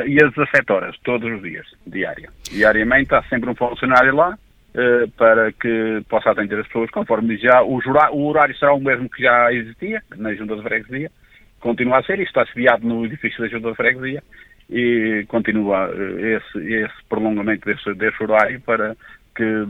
e 0.07 0.17
as 0.23 0.33
17 0.33 0.71
horas, 0.71 0.95
todos 1.03 1.31
os 1.31 1.43
dias, 1.43 1.67
diária. 1.85 2.29
Diariamente 2.49 3.13
há 3.13 3.21
sempre 3.29 3.51
um 3.51 3.55
funcionário 3.55 4.15
lá 4.15 4.35
eh, 4.73 5.07
para 5.15 5.51
que 5.51 6.03
possa 6.09 6.31
atender 6.31 6.59
as 6.59 6.65
pessoas, 6.65 6.89
conforme 6.89 7.37
já 7.37 7.61
o, 7.61 7.79
o 8.13 8.27
horário 8.27 8.57
será 8.57 8.73
o 8.73 8.79
mesmo 8.79 9.07
que 9.09 9.21
já 9.21 9.53
existia 9.53 10.01
na 10.15 10.33
Junta 10.33 10.55
de 10.55 10.63
Freguesia, 10.63 11.11
continua 11.59 11.99
a 11.99 12.03
ser, 12.03 12.19
isto 12.19 12.39
está 12.39 12.45
sediado 12.53 12.87
no 12.87 13.05
edifício 13.05 13.41
da 13.41 13.47
Junta 13.47 13.71
de 13.71 13.75
Freguesia 13.75 14.23
e 14.69 15.25
continua 15.27 15.89
eh, 15.93 16.37
esse, 16.37 16.73
esse 16.73 17.03
prolongamento 17.07 17.65
desse, 17.65 17.93
desse 17.93 18.21
horário 18.21 18.59
para 18.61 18.95
que 19.35 19.65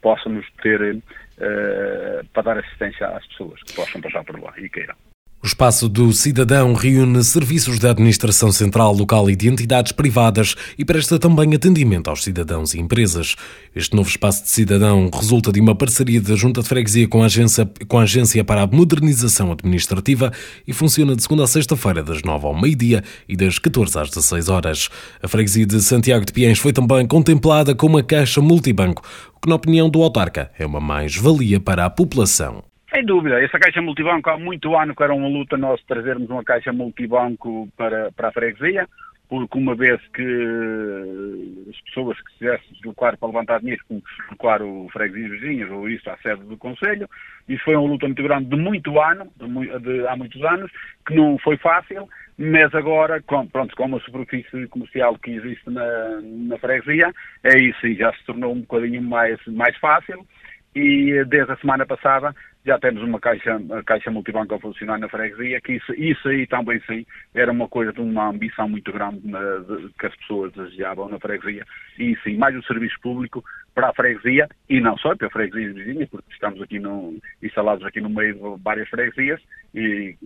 possamos 0.00 0.46
ter 0.62 0.96
uh, 0.96 2.24
para 2.32 2.42
dar 2.42 2.58
assistência 2.58 3.06
às 3.08 3.26
pessoas 3.26 3.62
que 3.62 3.74
possam 3.74 4.00
passar 4.00 4.24
por 4.24 4.40
lá 4.40 4.52
e 4.56 4.68
queiram. 4.68 4.94
O 5.42 5.46
Espaço 5.46 5.88
do 5.88 6.12
Cidadão 6.12 6.74
reúne 6.74 7.24
serviços 7.24 7.78
da 7.78 7.92
administração 7.92 8.52
central, 8.52 8.92
local 8.92 9.30
e 9.30 9.34
de 9.34 9.48
entidades 9.48 9.90
privadas 9.90 10.54
e 10.76 10.84
presta 10.84 11.18
também 11.18 11.54
atendimento 11.54 12.10
aos 12.10 12.22
cidadãos 12.22 12.74
e 12.74 12.78
empresas. 12.78 13.36
Este 13.74 13.96
novo 13.96 14.10
Espaço 14.10 14.42
de 14.42 14.50
Cidadão 14.50 15.08
resulta 15.10 15.50
de 15.50 15.58
uma 15.58 15.74
parceria 15.74 16.20
da 16.20 16.36
Junta 16.36 16.60
de 16.60 16.68
Freguesia 16.68 17.08
com 17.08 17.22
a 17.22 17.24
Agência, 17.24 17.66
com 17.88 17.98
a 17.98 18.02
Agência 18.02 18.44
para 18.44 18.60
a 18.60 18.66
Modernização 18.66 19.50
Administrativa 19.50 20.30
e 20.68 20.74
funciona 20.74 21.16
de 21.16 21.22
segunda 21.22 21.44
a 21.44 21.46
sexta-feira, 21.46 22.02
das 22.02 22.22
9 22.22 22.46
ao 22.46 22.60
meio-dia 22.60 23.02
e 23.26 23.34
das 23.34 23.58
14 23.58 23.98
às 23.98 24.10
16 24.10 24.50
horas. 24.50 24.90
A 25.22 25.26
Freguesia 25.26 25.64
de 25.64 25.80
Santiago 25.80 26.26
de 26.26 26.34
Piens 26.34 26.58
foi 26.58 26.74
também 26.74 27.06
contemplada 27.06 27.74
como 27.74 27.96
uma 27.96 28.02
caixa 28.02 28.42
multibanco, 28.42 29.02
o 29.34 29.40
que, 29.40 29.48
na 29.48 29.54
opinião 29.54 29.88
do 29.88 30.02
autarca, 30.02 30.50
é 30.58 30.66
uma 30.66 30.80
mais-valia 30.80 31.58
para 31.58 31.86
a 31.86 31.90
população. 31.90 32.69
Sem 32.92 33.04
dúvida, 33.04 33.40
essa 33.40 33.56
caixa 33.56 33.80
multibanco 33.80 34.30
há 34.30 34.36
muito 34.36 34.76
ano 34.76 34.96
que 34.96 35.02
era 35.02 35.14
uma 35.14 35.28
luta 35.28 35.56
nós 35.56 35.80
trazermos 35.84 36.28
uma 36.28 36.42
caixa 36.42 36.72
multibanco 36.72 37.68
para, 37.76 38.10
para 38.10 38.28
a 38.28 38.32
freguesia, 38.32 38.88
porque 39.28 39.56
uma 39.56 39.76
vez 39.76 40.00
que 40.12 41.66
as 41.70 41.80
pessoas 41.82 42.20
que 42.20 42.32
quisessem 42.32 42.72
deslocar 42.72 43.16
para 43.16 43.28
levantar 43.28 43.60
dinheiro, 43.60 43.80
como 43.86 44.02
deslocar 44.18 44.60
o 44.60 44.88
freguesia 44.92 45.28
vizinhos 45.28 45.70
ou 45.70 45.88
isso 45.88 46.10
à 46.10 46.16
sede 46.16 46.42
do 46.42 46.56
Conselho, 46.56 47.08
isso 47.48 47.62
foi 47.62 47.76
uma 47.76 47.88
luta 47.88 48.06
muito 48.06 48.24
grande 48.24 48.46
de 48.46 48.56
muito 48.56 49.00
ano, 49.00 49.30
de, 49.36 49.78
de, 49.78 50.06
há 50.08 50.16
muitos 50.16 50.42
anos, 50.42 50.68
que 51.06 51.14
não 51.14 51.38
foi 51.38 51.56
fácil, 51.58 52.08
mas 52.36 52.74
agora, 52.74 53.22
com, 53.22 53.46
pronto, 53.46 53.76
com 53.76 53.84
uma 53.84 54.00
superfície 54.00 54.66
comercial 54.66 55.16
que 55.16 55.30
existe 55.30 55.70
na, 55.70 56.20
na 56.22 56.58
freguesia, 56.58 57.12
isso, 57.56 57.94
já 57.94 58.12
se 58.14 58.24
tornou 58.24 58.52
um 58.52 58.62
bocadinho 58.62 59.00
mais, 59.00 59.38
mais 59.46 59.76
fácil 59.76 60.26
e 60.74 61.24
desde 61.24 61.52
a 61.52 61.56
semana 61.56 61.84
passada 61.86 62.34
já 62.64 62.78
temos 62.78 63.02
uma 63.02 63.18
caixa, 63.18 63.58
caixa 63.86 64.10
multibanco 64.10 64.54
a 64.54 64.60
funcionar 64.60 64.98
na 64.98 65.08
freguesia, 65.08 65.60
que 65.60 65.74
isso, 65.74 65.94
isso 65.94 66.28
aí 66.28 66.46
também 66.46 66.80
sim 66.86 67.06
era 67.34 67.50
uma 67.50 67.68
coisa 67.68 67.92
de 67.92 68.00
uma 68.00 68.28
ambição 68.28 68.68
muito 68.68 68.92
grande 68.92 69.20
na, 69.26 69.40
de, 69.58 69.88
que 69.98 70.06
as 70.06 70.14
pessoas 70.16 70.52
desejavam 70.52 71.08
na 71.08 71.18
freguesia, 71.18 71.64
e 71.98 72.16
sim, 72.22 72.36
mais 72.36 72.54
o 72.54 72.62
serviço 72.64 72.96
público 73.00 73.42
para 73.74 73.88
a 73.88 73.94
freguesia, 73.94 74.46
e 74.68 74.80
não 74.80 74.96
só 74.98 75.16
para 75.16 75.28
a 75.28 75.30
freguesia 75.30 75.72
vizinha, 75.72 76.06
porque 76.10 76.32
estamos 76.32 76.60
aqui 76.60 76.78
no, 76.78 77.16
instalados 77.42 77.84
aqui 77.84 78.00
no 78.00 78.10
meio 78.10 78.34
de 78.34 78.62
várias 78.62 78.88
freguesias, 78.88 79.40
e, 79.74 80.16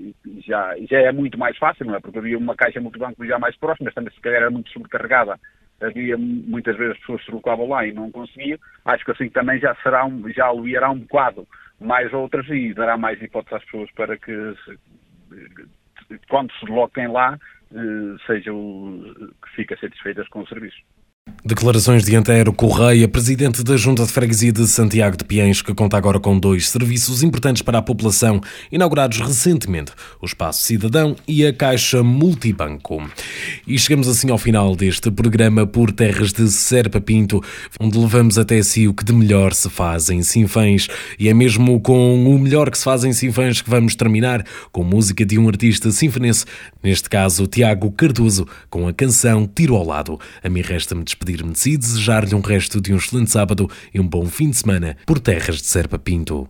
já, 0.44 0.74
já 0.90 0.98
é 0.98 1.12
muito 1.12 1.38
mais 1.38 1.56
fácil, 1.56 1.86
não 1.86 1.94
é? 1.94 2.00
Porque 2.00 2.18
havia 2.18 2.38
uma 2.38 2.56
caixa 2.56 2.80
multibanco 2.80 3.24
já 3.24 3.38
mais 3.38 3.56
próxima, 3.56 3.86
mas 3.86 3.94
também 3.94 4.12
se 4.12 4.20
calhar 4.20 4.40
era 4.40 4.50
muito 4.50 4.70
sobrecarregada. 4.70 5.38
Havia 5.80 6.16
muitas 6.16 6.76
vezes 6.76 6.98
pessoas 6.98 7.20
que 7.20 7.26
se 7.26 7.30
colocavam 7.30 7.68
lá 7.68 7.86
e 7.86 7.92
não 7.92 8.10
conseguiam, 8.10 8.58
acho 8.84 9.04
que 9.04 9.10
assim 9.10 9.28
também 9.28 9.58
já 9.58 9.74
será 9.82 10.06
um, 10.06 10.28
já 10.30 10.46
aliviará 10.48 10.90
um 10.90 10.98
bocado 10.98 11.46
mais 11.80 12.12
outras 12.12 12.48
e 12.48 12.72
dará 12.74 12.96
mais 12.96 13.20
hipóteses 13.20 13.54
às 13.54 13.64
pessoas 13.64 13.90
para 13.92 14.16
que 14.16 14.32
quando 16.28 16.52
se 16.52 16.66
desloquem 16.66 17.08
lá 17.08 17.38
eh, 17.72 18.16
sejam 18.26 19.02
que 19.42 19.50
fiquem 19.56 19.76
satisfeitas 19.78 20.28
com 20.28 20.40
o 20.40 20.46
serviço. 20.46 20.78
Declarações 21.46 22.02
de 22.04 22.16
Antero 22.16 22.54
Correia, 22.54 23.06
presidente 23.06 23.62
da 23.62 23.76
Junta 23.76 24.06
de 24.06 24.10
Freguesia 24.10 24.50
de 24.50 24.66
Santiago 24.66 25.14
de 25.14 25.24
Piens, 25.24 25.60
que 25.60 25.74
conta 25.74 25.94
agora 25.94 26.18
com 26.18 26.38
dois 26.38 26.70
serviços 26.70 27.22
importantes 27.22 27.60
para 27.60 27.76
a 27.76 27.82
população, 27.82 28.40
inaugurados 28.72 29.20
recentemente, 29.20 29.92
o 30.22 30.24
Espaço 30.24 30.62
Cidadão 30.62 31.14
e 31.28 31.46
a 31.46 31.52
Caixa 31.52 32.02
Multibanco. 32.02 33.06
E 33.66 33.78
chegamos 33.78 34.08
assim 34.08 34.30
ao 34.30 34.38
final 34.38 34.74
deste 34.74 35.10
programa 35.10 35.66
por 35.66 35.92
terras 35.92 36.32
de 36.32 36.50
Serpa 36.50 36.98
Pinto, 36.98 37.42
onde 37.78 37.98
levamos 37.98 38.38
até 38.38 38.62
si 38.62 38.88
o 38.88 38.94
que 38.94 39.04
de 39.04 39.12
melhor 39.12 39.52
se 39.52 39.68
faz 39.68 40.08
em 40.08 40.22
Sinfãs. 40.22 40.88
E 41.18 41.28
é 41.28 41.34
mesmo 41.34 41.78
com 41.78 42.24
o 42.24 42.38
melhor 42.38 42.70
que 42.70 42.78
se 42.78 42.84
faz 42.84 43.04
em 43.04 43.12
Sinfãs 43.12 43.60
que 43.60 43.68
vamos 43.68 43.94
terminar, 43.94 44.46
com 44.72 44.82
música 44.82 45.26
de 45.26 45.38
um 45.38 45.46
artista 45.46 45.90
sinfonense, 45.90 46.46
neste 46.82 47.10
caso 47.10 47.46
Tiago 47.46 47.92
Cardoso, 47.92 48.46
com 48.70 48.88
a 48.88 48.94
canção 48.94 49.46
Tiro 49.46 49.76
ao 49.76 49.84
Lado. 49.84 50.18
A 50.42 50.48
mim 50.48 50.62
resta-me 50.62 51.04
despedir-me 51.14 51.52
de 51.52 51.58
si 51.58 51.72
e 51.72 51.78
desejar-lhe 51.78 52.34
um 52.34 52.40
resto 52.40 52.80
de 52.80 52.92
um 52.92 52.96
excelente 52.96 53.30
sábado 53.30 53.70
e 53.92 54.00
um 54.00 54.06
bom 54.06 54.26
fim 54.26 54.50
de 54.50 54.56
semana 54.56 54.96
por 55.06 55.20
terras 55.20 55.56
de 55.56 55.66
Serpa 55.66 55.98
Pinto. 55.98 56.48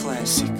Classic. 0.00 0.52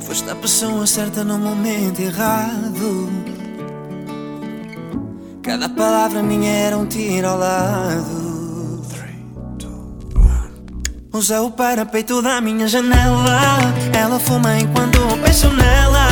Foste 0.00 0.30
a 0.30 0.34
pessoa 0.36 0.86
certa 0.86 1.24
no 1.24 1.38
momento 1.38 2.00
errado. 2.00 3.08
Cada 5.42 5.68
palavra 5.68 6.22
minha 6.22 6.50
era 6.50 6.76
um 6.76 6.86
tiro 6.86 7.26
ao 7.26 7.38
lado. 7.38 8.29
Usa 11.12 11.42
o 11.42 11.50
parapeito 11.50 12.22
da 12.22 12.40
minha 12.40 12.68
janela. 12.68 13.58
Ela 13.92 14.20
fuma 14.20 14.56
enquanto 14.60 14.96
eu 14.96 15.18
penso 15.18 15.48
nela. 15.48 16.06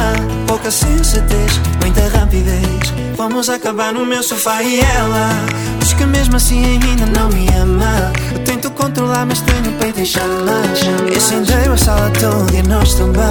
Pouca 0.45 0.73
sensatez, 0.73 1.61
muita 1.81 2.01
rapidez. 2.09 2.93
Vamos 3.17 3.49
acabar 3.49 3.93
no 3.93 4.05
meu 4.05 4.25
sofá 4.25 4.61
e 4.61 4.81
ela 4.81 5.31
diz 5.79 5.93
que 5.93 6.05
mesmo 6.05 6.35
assim 6.35 6.65
ainda 6.65 7.07
não 7.07 7.29
me 7.29 7.47
ama. 7.57 8.13
Eu 8.33 8.41
tento 8.41 8.71
controlar, 8.73 9.25
mas 9.25 9.41
tenho 9.43 9.73
peito 9.79 10.01
em 10.01 10.05
chamas. 10.05 10.81
Incendeio 11.17 11.75
a 11.75 11.77
sala 11.77 12.11
toda 12.11 12.57
e 12.57 12.63
nós 12.65 12.95
também. 12.95 13.23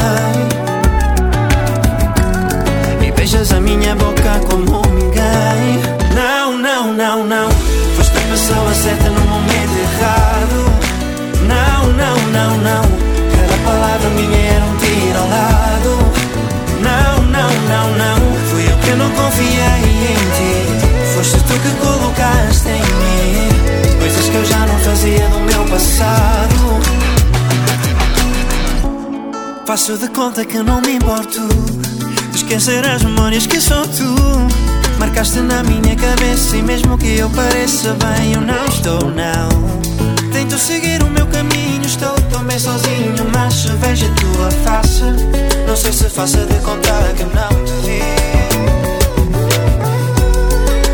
E 3.05 3.11
beijas 3.11 3.51
a 3.51 3.59
minha 3.59 3.93
boca 3.95 4.39
como 4.49 4.81
ninguém. 4.93 5.81
Não, 6.15 6.57
não, 6.57 6.93
não, 6.93 7.25
não. 7.25 7.49
Foste 7.97 8.17
a 8.17 8.21
pessoa 8.21 8.73
certa 8.73 9.09
no 9.09 9.26
não, 12.37 12.57
não. 12.57 12.83
Cada 13.35 13.57
palavra 13.65 14.09
minha 14.11 14.37
era 14.37 14.65
um 14.65 14.77
tiro 14.77 15.19
ao 15.19 15.29
lado. 15.29 15.91
Não, 16.87 17.23
não, 17.35 17.51
não, 17.71 17.87
não. 17.97 18.17
Fui 18.49 18.63
eu 18.71 18.77
que 18.77 18.91
não 18.91 19.09
confiei 19.11 19.81
em 20.13 20.23
ti. 20.37 20.53
Foste 21.15 21.37
tu 21.39 21.53
que 21.59 21.71
colocaste 21.81 22.69
em 22.69 22.81
mim 22.81 23.97
coisas 23.99 24.29
que 24.29 24.35
eu 24.35 24.45
já 24.45 24.65
não 24.67 24.79
fazia 24.79 25.27
no 25.29 25.39
meu 25.41 25.65
passado. 25.65 26.57
Faço 29.65 29.97
de 29.97 30.07
conta 30.09 30.45
que 30.45 30.59
não 30.59 30.79
me 30.81 30.93
importo 30.93 31.41
de 32.31 32.37
esquecer 32.37 32.87
as 32.87 33.03
memórias 33.03 33.47
que 33.47 33.59
sou 33.59 33.85
tu. 33.87 34.15
Marcaste 34.99 35.39
na 35.39 35.63
minha 35.63 35.95
cabeça 35.95 36.55
e 36.55 36.61
mesmo 36.61 36.97
que 36.97 37.17
eu 37.17 37.29
pareça 37.31 37.95
bem, 37.95 38.33
eu 38.33 38.41
não 38.41 38.65
estou, 38.65 39.11
não. 39.11 39.86
Tento 40.37 40.55
seguir 40.59 41.01
o 41.01 41.09
meu 41.09 41.25
caminho, 41.25 41.83
estou 41.83 42.13
tão 42.29 42.43
bem 42.43 42.59
sozinho, 42.59 43.15
mas 43.33 43.55
se 43.55 43.69
vejo 43.69 44.05
a 44.05 44.09
tua 44.09 44.51
face, 44.63 45.01
não 45.67 45.75
sei 45.75 45.91
se 45.91 46.07
faça 46.07 46.45
de 46.45 46.59
contar 46.59 47.11
que 47.15 47.23
não 47.23 47.65
te 47.65 47.73
vi. 47.83 48.03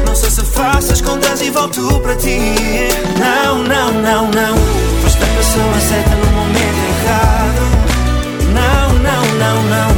Não 0.07 0.15
sei 0.15 0.29
se 0.29 0.45
faço 0.45 0.93
as 0.93 1.01
contas 1.01 1.41
e 1.41 1.49
volto 1.49 1.99
para 1.99 2.15
ti. 2.15 2.39
Não, 3.19 3.57
não, 3.63 3.91
não, 3.91 4.31
não. 4.31 4.55
Foste 5.01 5.21
a 5.21 5.27
pessoa 5.35 5.79
certa 5.89 6.15
no 6.15 6.31
momento 6.31 6.79
errado. 7.03 7.63
Não, 8.53 8.93
não, 8.93 9.25
não, 9.39 9.61
não. 9.63 9.89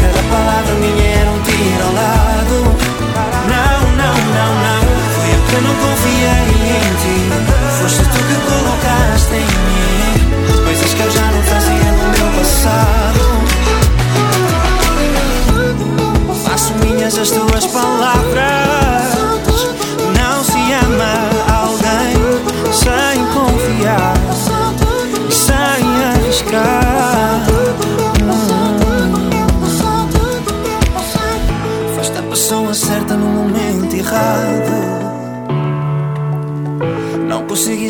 Cada 0.00 0.22
palavra 0.30 0.74
minha 0.76 1.01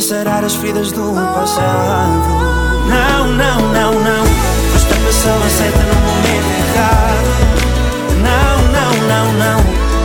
sarar 0.03 0.45
as 0.45 0.57
feridas 0.57 0.91
do 0.91 1.15
passado. 1.15 2.29
Não, 2.89 3.29
não, 3.29 3.61
não, 3.73 3.93
não. 3.93 4.25
Foste 4.73 4.93
a 4.93 5.07
pessoa 5.07 5.49
certa 5.49 5.79
no 5.79 5.95
momento 5.95 6.49
errado. 6.59 7.31
Não, 8.19 8.57
não, 8.75 8.93
não, 9.07 9.33
não. 9.35 9.61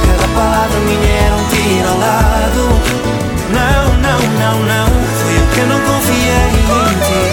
Cada 0.06 0.28
palavra 0.36 0.80
minha 0.82 1.14
era 1.26 1.36
um 1.36 1.48
tiro 1.50 1.90
ao 1.90 1.98
lado. 1.98 2.64
Não, 3.50 3.86
não, 3.98 4.20
não, 4.38 4.58
não. 4.72 4.88
Foi 5.20 5.34
eu 5.36 5.48
que 5.54 5.62
não 5.62 5.80
confiei 5.82 6.52
em 6.54 6.98
ti. 7.08 7.24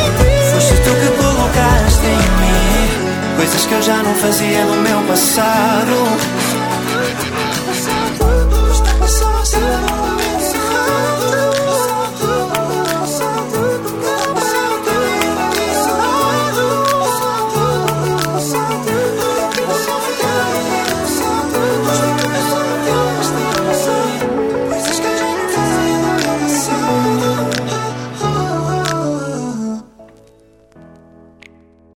Foste 0.54 0.74
tu 0.76 0.90
que 0.90 1.22
colocaste 1.22 2.06
em 2.06 2.16
mim 2.40 2.74
coisas 3.36 3.66
que 3.66 3.74
eu 3.74 3.82
já 3.82 4.02
não 4.02 4.14
fazia 4.14 4.64
no 4.64 4.76
meu 4.76 5.02
passado. 5.02 6.53